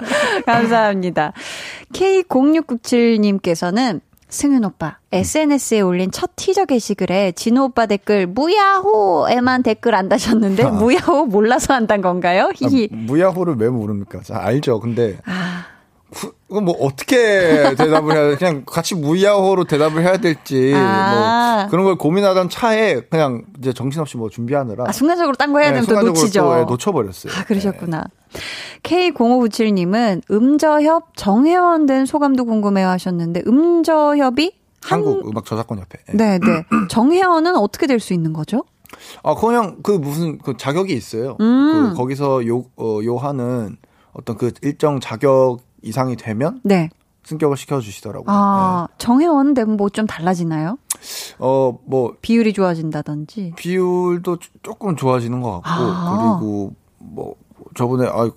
[0.47, 1.33] 감사합니다.
[1.93, 10.65] K0697님께서는 승윤 오빠, SNS에 올린 첫 티저 게시글에 진호 오빠 댓글 무야호에만 댓글 안 다셨는데
[10.65, 10.71] 아.
[10.71, 12.51] 무야호 몰라서 한단 건가요?
[12.55, 12.91] 히히.
[12.93, 14.21] 아, 무야호를 왜 모릅니까?
[14.23, 14.81] 자, 알죠.
[14.81, 15.65] 근데 아.
[16.49, 18.37] 그건 뭐 어떻게 대답을 해야 돼?
[18.37, 21.61] 그냥 같이 무야호로 대답을 해야 될지 아.
[21.63, 25.71] 뭐 그런 걸 고민하던 차에 그냥 이제 정신없이 뭐 준비하느라 아, 순간적으로 딴 거 해야
[25.73, 26.41] 네, 되면 또 놓치죠.
[26.43, 27.33] 또, 네, 놓쳐버렸어요.
[27.35, 27.99] 아 그러셨구나.
[27.99, 28.18] 네.
[28.83, 34.53] K0597님은 음저협 정회원 된 소감도 궁금해요 하셨는데 음저협이
[34.83, 35.29] 한국 한...
[35.29, 35.99] 음악 저작권 협회.
[36.15, 36.65] 네, 네.
[36.89, 38.65] 정회원은 어떻게 될 수 있는 거죠?
[39.23, 41.37] 아, 그냥 그 무슨 그 자격이 있어요.
[41.41, 41.91] 음.
[41.91, 43.77] 그 거기서 요 어, 요 하는
[44.13, 46.91] 어떤 그 일정 자격 이상이 되면 네.
[47.25, 48.27] 승격을 시켜주시더라고요.
[48.29, 48.95] 아, 네.
[48.99, 50.79] 정회원 되면 뭐 좀 달라지나요?
[51.39, 52.15] 어, 뭐.
[52.23, 53.53] 비율이 좋아진다든지.
[53.57, 56.39] 비율도 조금 좋아지는 것 같고, 아.
[56.39, 57.35] 그리고 뭐,
[57.75, 58.31] 저번에, 아,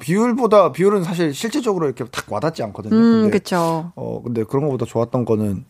[0.00, 2.94] 비율보다, 비율은 사실 실질적으로 이렇게 탁 와닿지 않거든요.
[2.94, 3.92] 음, 근데, 그쵸.
[3.96, 5.64] 어, 근데 그런 것보다 좋았던 거는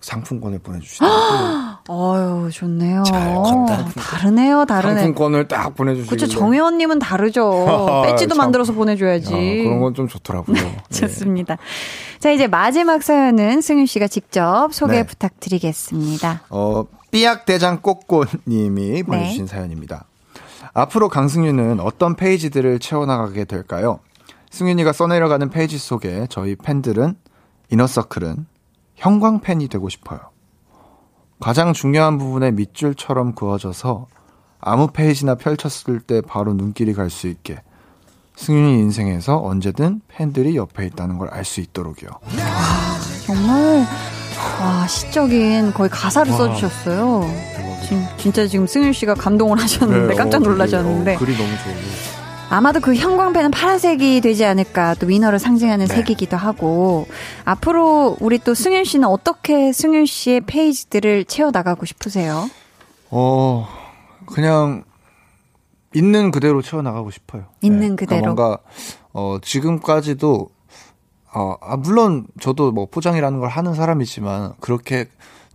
[0.00, 1.66] 상품권을 보내주시더라고요.
[1.88, 3.02] 어유 좋네요.
[3.04, 3.84] 잘 컸다.
[3.96, 4.94] 다르네요, 다르네.
[5.02, 6.10] 상품권을 딱 보내주시고.
[6.16, 6.26] 그렇죠.
[6.26, 8.02] 정혜원님은 다르죠.
[8.06, 9.32] 배지도 만들어서 보내줘야지.
[9.32, 10.56] 야, 그런 건 좀 좋더라고요.
[10.92, 11.56] 좋습니다.
[11.56, 11.62] 네.
[12.18, 15.06] 자, 이제 마지막 사연은 승윤 씨가 직접 소개 네.
[15.06, 16.42] 부탁드리겠습니다.
[16.50, 19.02] 어, 삐약 대장 꼬꼬님이 네.
[19.04, 19.52] 보내주신 네.
[19.52, 20.04] 사연입니다.
[20.76, 24.00] 앞으로 강승윤은 어떤 페이지들을 채워나가게 될까요?
[24.50, 27.16] 승윤이가 써내려가는 페이지 속에 저희 팬들은
[27.72, 28.46] Inner Circle은
[28.96, 30.20] 형광펜이 되고 싶어요.
[31.40, 34.06] 가장 중요한 부분에 밑줄처럼 그어져서
[34.60, 37.62] 아무 페이지나 펼쳤을 때 바로 눈길이 갈 수 있게
[38.36, 42.08] 승윤이 인생에서 언제든 팬들이 옆에 있다는 걸 알 수 있도록요.
[42.10, 43.86] 와, 정말
[44.60, 47.30] 와 시적인 거의 가사를 와, 써주셨어요.
[47.86, 51.76] 진, 진짜 지금 승윤 씨가 감동을 하셨는데 네, 깜짝 어, 놀라셨는데 어, 글이 너무 좋아요.
[52.48, 55.94] 아마도 그 형광펜은 파란색이 되지 않을까 또 위너를 상징하는 네.
[55.94, 57.06] 색이기도 하고
[57.44, 62.48] 앞으로 우리 또 승윤 씨는 어떻게 승윤 씨의 페이지들을 채워 나가고 싶으세요?
[63.10, 63.68] 어
[64.26, 64.84] 그냥
[65.94, 67.46] 있는 그대로 채워 나가고 싶어요.
[67.62, 67.96] 있는 네.
[67.96, 68.20] 그대로.
[68.20, 68.58] 그러니까 뭔가
[69.12, 70.48] 어 지금까지도
[71.38, 75.06] 어, 아, 물론 저도 뭐 포장이라는 걸 하는 사람이지만 그렇게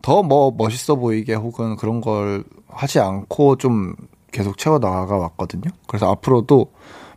[0.04, 3.96] 더 뭐 멋있어 보이게 혹은 그런 걸 하지 않고 좀
[4.32, 5.64] 계속 채워 나가 왔거든요.
[5.88, 6.72] 그래서 앞으로도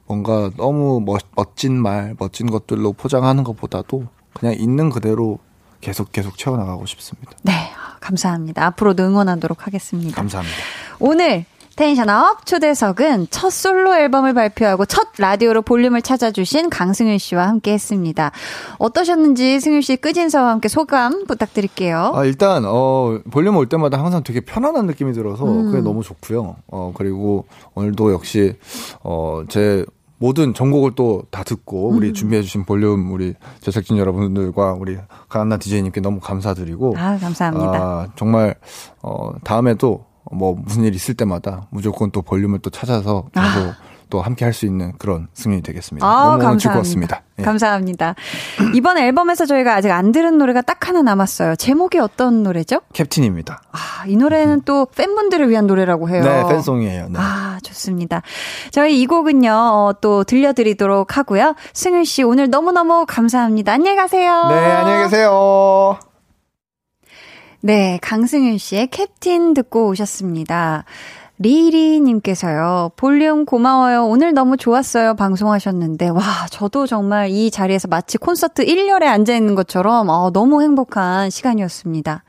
[0.06, 5.38] 뭔가 너무 멋, 멋진 말, 멋진 것들로 포장하는 것보다도 그냥 있는 그대로
[5.80, 7.32] 계속 계속 채워 나가고 싶습니다.
[7.42, 7.52] 네,
[8.00, 8.64] 감사합니다.
[8.66, 10.16] 앞으로도 응원하도록 하겠습니다.
[10.16, 10.56] 감사합니다.
[10.98, 11.44] 오늘
[11.76, 18.30] tension up 초대석은 첫 솔로 앨범을 발표하고 첫 라디오로 볼륨을 찾아주신 강승윤 씨와 함께 했습니다.
[18.78, 22.12] 어떠셨는지 승윤 씨 끝인사와 함께 소감 부탁드릴게요.
[22.14, 25.66] 아, 일단, 어, 볼륨 올 때마다 항상 되게 편안한 느낌이 들어서 음.
[25.70, 26.56] 그게 너무 좋고요.
[26.68, 28.54] 어, 그리고 오늘도 역시,
[29.02, 29.84] 어, 제
[30.18, 32.14] 모든 전곡을 또 다 듣고 우리 음.
[32.14, 34.96] 준비해주신 볼륨 우리 제작진 여러분들과 우리
[35.28, 37.72] 강한나 디제이님께 너무 감사드리고 아 감사합니다.
[37.74, 38.54] 아, 정말
[39.02, 43.76] 어 다음에도 뭐 무슨 일 있을 때마다 무조건 또 볼륨을 또 찾아서 계속 아.
[44.10, 46.06] 또 함께 할 수 있는 그런 승인이 되겠습니다.
[46.06, 46.58] 아, 너무 감사합니다.
[46.62, 47.22] 즐거웠습니다.
[47.40, 47.42] 예.
[47.42, 48.14] 감사합니다.
[48.74, 51.56] 이번 앨범에서 저희가 아직 안 들은 노래가 딱 하나 남았어요.
[51.56, 52.80] 제목이 어떤 노래죠?
[52.92, 53.60] 캡틴입니다.
[53.72, 56.22] 아, 이 노래는 또 팬분들을 위한 노래라고 해요.
[56.22, 57.08] 네, 팬송이에요.
[57.08, 57.18] 네.
[57.18, 58.22] 아, 좋습니다.
[58.70, 61.56] 저희 이 곡은요, 어, 또 들려드리도록 하고요.
[61.72, 63.72] 승윤 씨 오늘 너무너무 감사합니다.
[63.72, 64.48] 안녕히 가세요.
[64.48, 65.98] 네, 안녕히 계세요.
[67.66, 70.84] 네, 강승윤 씨의 캡틴 듣고 오셨습니다.
[71.44, 74.06] 리리님께서요, 볼륨 고마워요.
[74.06, 75.14] 오늘 너무 좋았어요.
[75.14, 82.24] 방송하셨는데, 와, 저도 정말 이 자리에서 마치 콘서트 1열에 앉아있는 것처럼, 어, 너무 행복한 시간이었습니다.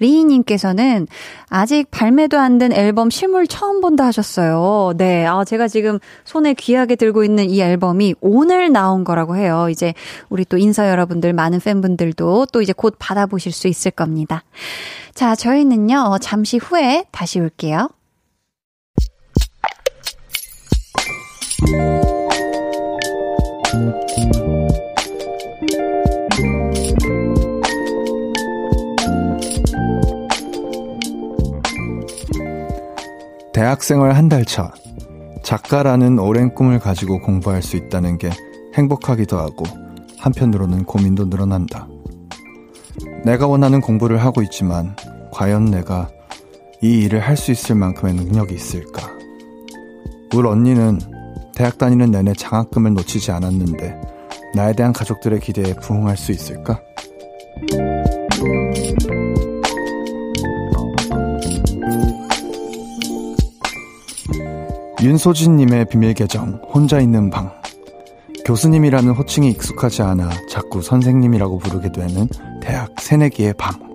[0.00, 1.06] 리리님께서는
[1.48, 4.92] 아직 발매도 안 된 앨범 실물 처음 본다 하셨어요.
[4.96, 9.68] 네, 아, 제가 지금 손에 귀하게 들고 있는 이 앨범이 오늘 나온 거라고 해요.
[9.70, 9.94] 이제
[10.28, 14.42] 우리 또 인사 여러분들, 많은 팬분들도 또 이제 곧 받아보실 수 있을 겁니다.
[15.14, 17.88] 자, 저희는요, 잠시 후에 다시 올게요.
[33.52, 34.72] 대학생활 한 달 차.
[35.42, 38.30] 작가라는 오랜 꿈을 가지고 공부할 수 있다는 게
[38.74, 39.64] 행복하기도 하고
[40.18, 41.88] 한편으로는 고민도 늘어난다.
[43.24, 44.94] 내가 원하는 공부를 하고 있지만
[45.32, 46.08] 과연 내가
[46.82, 49.10] 이 일을 할 수 있을 만큼의 능력이 있을까?
[50.36, 51.17] 울 언니는
[51.58, 54.00] 대학 다니는 내내 장학금을 놓치지 않았는데
[54.54, 56.80] 나에 대한 가족들의 기대에 부응할 수 있을까?
[65.02, 67.50] 윤소진님의 비밀 계정, 혼자 있는 방.
[68.44, 72.28] 교수님이라는 호칭이 익숙하지 않아 자꾸 선생님이라고 부르게 되는
[72.62, 73.87] 대학 새내기의 밤.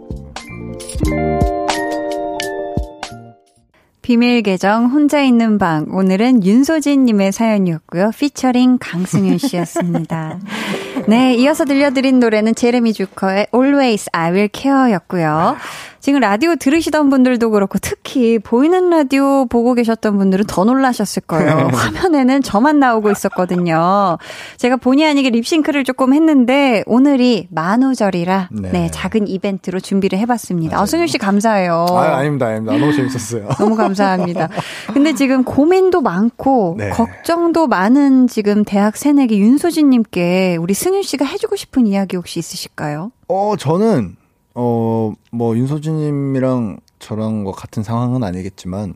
[4.03, 8.11] 비밀 계정 혼자 있는 방 오늘은 윤소진님의 사연이었고요.
[8.11, 10.39] 피처링 강승윤 씨였습니다.
[11.07, 15.57] 네, 이어서 들려드린 노래는 제레미 주커의 Always I Will Care였고요.
[16.03, 21.69] 지금 라디오 들으시던 분들도 그렇고 특히 보이는 라디오 보고 계셨던 분들은 더 놀라셨을 거예요.
[21.71, 24.17] 화면에는 저만 나오고 있었거든요.
[24.57, 30.77] 제가 본의 아니게 립싱크를 조금 했는데 오늘이 만우절이라 네, 네 작은 이벤트로 준비를 해봤습니다.
[30.77, 31.85] 아, 승윤 씨 감사해요.
[31.91, 32.77] 아, 아닙니다, 아닙니다.
[32.77, 33.47] 너무 재밌었어요.
[33.57, 34.49] 너무 감사합니다.
[34.93, 36.89] 근데 지금 고민도 많고 네.
[36.89, 43.11] 걱정도 많은 지금 대학 새내기 윤소진님께 우리 승윤 씨가 해주고 싶은 이야기 혹시 있으실까요?
[43.28, 44.15] 어, 저는
[44.56, 48.94] 어, 뭐, 윤소진님이랑 저랑 뭐 같은 상황은 아니겠지만,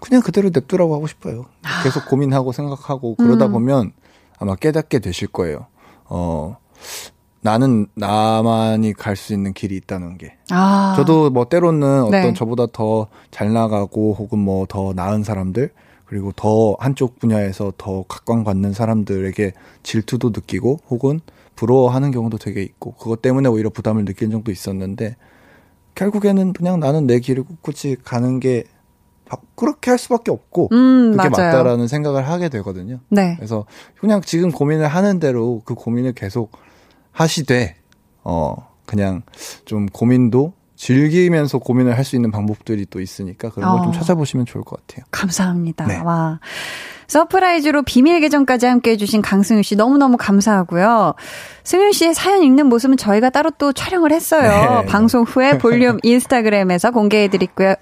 [0.00, 1.46] 그냥 그대로 냅두라고 하고 싶어요.
[1.62, 1.82] 아.
[1.84, 3.52] 계속 고민하고 생각하고 그러다 음.
[3.52, 3.92] 보면
[4.38, 5.66] 아마 깨닫게 되실 거예요.
[6.06, 6.56] 어,
[7.40, 10.36] 나는 나만이 갈 수 있는 길이 있다는 게.
[10.50, 10.94] 아.
[10.96, 12.32] 저도 뭐 때로는 어떤 네.
[12.34, 15.70] 저보다 더 잘 나가고 혹은 뭐 더 나은 사람들
[16.08, 19.52] 그리고 더 한쪽 분야에서 더 각광받는 사람들에게
[19.82, 21.20] 질투도 느끼고 혹은
[21.54, 25.16] 부러워하는 경우도 되게 있고 그것 때문에 오히려 부담을 느낀 적도 있었는데
[25.94, 28.64] 결국에는 그냥 나는 내 길을 꿋꿋이 가는 게
[29.54, 31.52] 그렇게 할 수밖에 없고 음, 그게 맞아요.
[31.52, 33.00] 맞다라는 생각을 하게 되거든요.
[33.10, 33.34] 네.
[33.36, 33.66] 그래서
[34.00, 36.52] 그냥 지금 고민을 하는 대로 그 고민을 계속
[37.12, 37.76] 하시되
[38.24, 38.54] 어,
[38.86, 39.20] 그냥
[39.66, 43.92] 좀 고민도 즐기면서 고민을 할 수 있는 방법들이 또 있으니까 그런 걸 좀 어.
[43.92, 45.04] 찾아보시면 좋을 것 같아요.
[45.10, 45.86] 감사합니다.
[45.86, 45.98] 네.
[45.98, 46.38] 와.
[47.08, 51.14] surprise로 비밀 계정까지 함께 해주신 강승윤 씨 너무너무 감사하고요.
[51.64, 54.80] 승윤 씨의 사연 읽는 모습은 저희가 따로 또 촬영을 했어요.
[54.82, 54.86] 네.
[54.86, 57.74] 방송 후에 볼륨 인스타그램에서 공개해드리고요.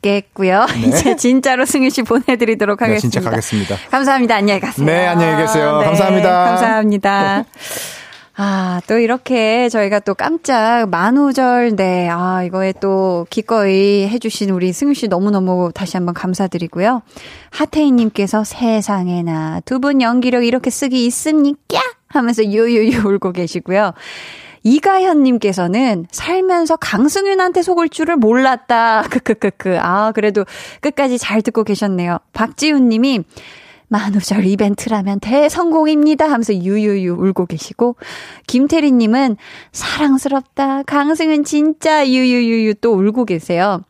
[0.00, 0.66] 겠고요.
[0.66, 0.80] 네.
[0.88, 3.06] 이제 진짜로 승윤 씨 보내드리도록 하겠습니다.
[3.06, 3.76] 네, 진짜 가겠습니다.
[3.90, 4.36] 감사합니다.
[4.36, 4.86] 안녕히 가세요.
[4.86, 5.78] 네, 안녕히 계세요.
[5.80, 6.44] 네, 감사합니다.
[6.44, 7.44] 감사합니다.
[8.36, 14.94] 아, 또 이렇게 저희가 또 깜짝 만우절, 네, 아, 이거에 또 기꺼이 해주신 우리 승유
[14.94, 17.02] 씨 너무너무 다시 한번 감사드리고요.
[17.50, 21.78] 하태희님께서 세상에나 두 분 연기력 이렇게 쓰기 있습니까?
[22.08, 23.92] 하면서 유유유 울고 계시고요.
[24.64, 29.02] 이가현님께서는 살면서 강승윤한테 속을 줄을 몰랐다.
[29.10, 29.78] 크크크크.
[29.78, 30.44] 아, 그래도
[30.80, 32.18] 끝까지 잘 듣고 계셨네요.
[32.32, 33.24] 박지훈님이
[33.88, 37.96] 만우절 이벤트라면 대성공입니다 하면서 유유유 울고 계시고
[38.46, 39.36] 김태리 님은
[39.72, 43.82] 사랑스럽다 강승은 진짜 유유유유 또 울고 계세요.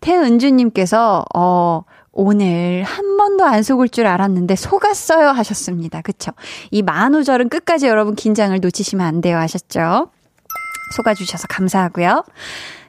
[0.00, 6.02] 태은주 님께서 어 오늘 한 번도 안 속을 줄 알았는데 속았어요 하셨습니다.
[6.02, 6.32] 그쵸?
[6.70, 10.10] 이 만우절은 끝까지 여러분 긴장을 놓치시면 안 돼요 하셨죠?
[10.96, 12.24] 속아주셔서 감사하고요.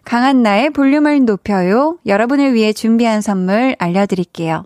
[0.03, 1.97] 강한나의 볼륨을 높여요.
[2.05, 4.65] 여러분을 위해 준비한 선물 알려드릴게요.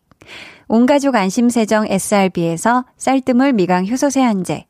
[0.71, 4.67] 온가족 안심세정 SRB에서 쌀뜨물 미강 효소 세안제.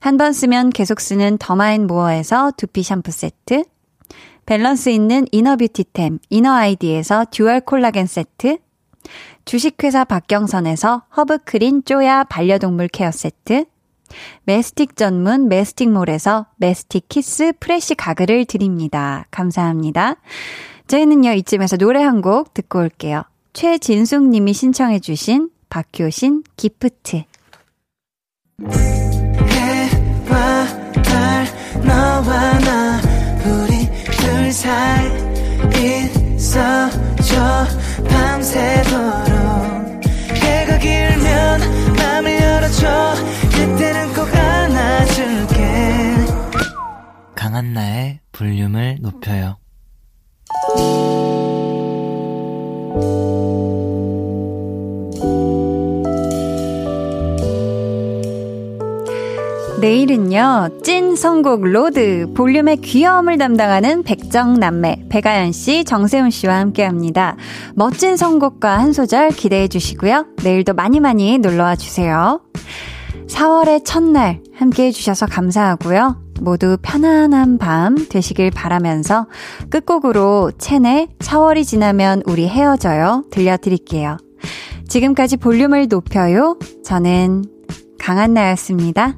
[0.00, 3.64] 한 번 쓰면 계속 쓰는 더마앤모어에서 두피 샴푸 세트.
[4.46, 8.56] 밸런스 있는 inner beauty템 이너 아이디에서 dual 콜라겐 세트.
[9.44, 13.66] 주식회사 박경선에서 허브크린 쪼야 반려동물 케어 세트.
[14.44, 19.26] mastic 전문 메스틱몰에서 mastic kiss fresh 가글을 드립니다.
[19.30, 20.16] 감사합니다.
[20.88, 23.24] 저희는요, 이쯤에서 노래 한 곡 듣고 올게요.
[23.52, 27.24] 최진숙 님이 신청해 주신 박효신 Gift.
[29.50, 30.66] 해와
[31.02, 31.46] 달
[31.84, 33.00] 너와 나
[33.44, 35.06] 우리 둘 사이
[36.34, 37.66] 있어줘.
[38.08, 39.32] 밤새도록
[40.34, 41.60] 해가 길면
[41.96, 43.14] 맘을 열어줘.
[43.50, 45.62] 그때는 꼭 안아줄게.
[47.34, 49.58] 강한나의 볼륨을 높여요
[59.82, 67.36] 내일은요, 찐 선곡 road, 볼륨의 귀여움을 담당하는 백정 남매, 배가연 씨, 정세훈 씨와 함께 합니다.
[67.74, 70.26] 멋진 선곡과 한 소절 기대해 주시고요.
[70.44, 72.40] 내일도 많이 많이 놀러와 주세요.
[73.26, 76.16] 4월의 첫날 함께 해주셔서 감사하고요.
[76.40, 79.26] 모두 편안한 밤 되시길 바라면서
[79.68, 84.16] 끝곡으로 첸의 4월이 지나면 우리 헤어져요 들려드릴게요.
[84.86, 86.56] 지금까지 볼륨을 높여요.
[86.84, 87.46] 저는
[87.98, 89.16] 강한나였습니다.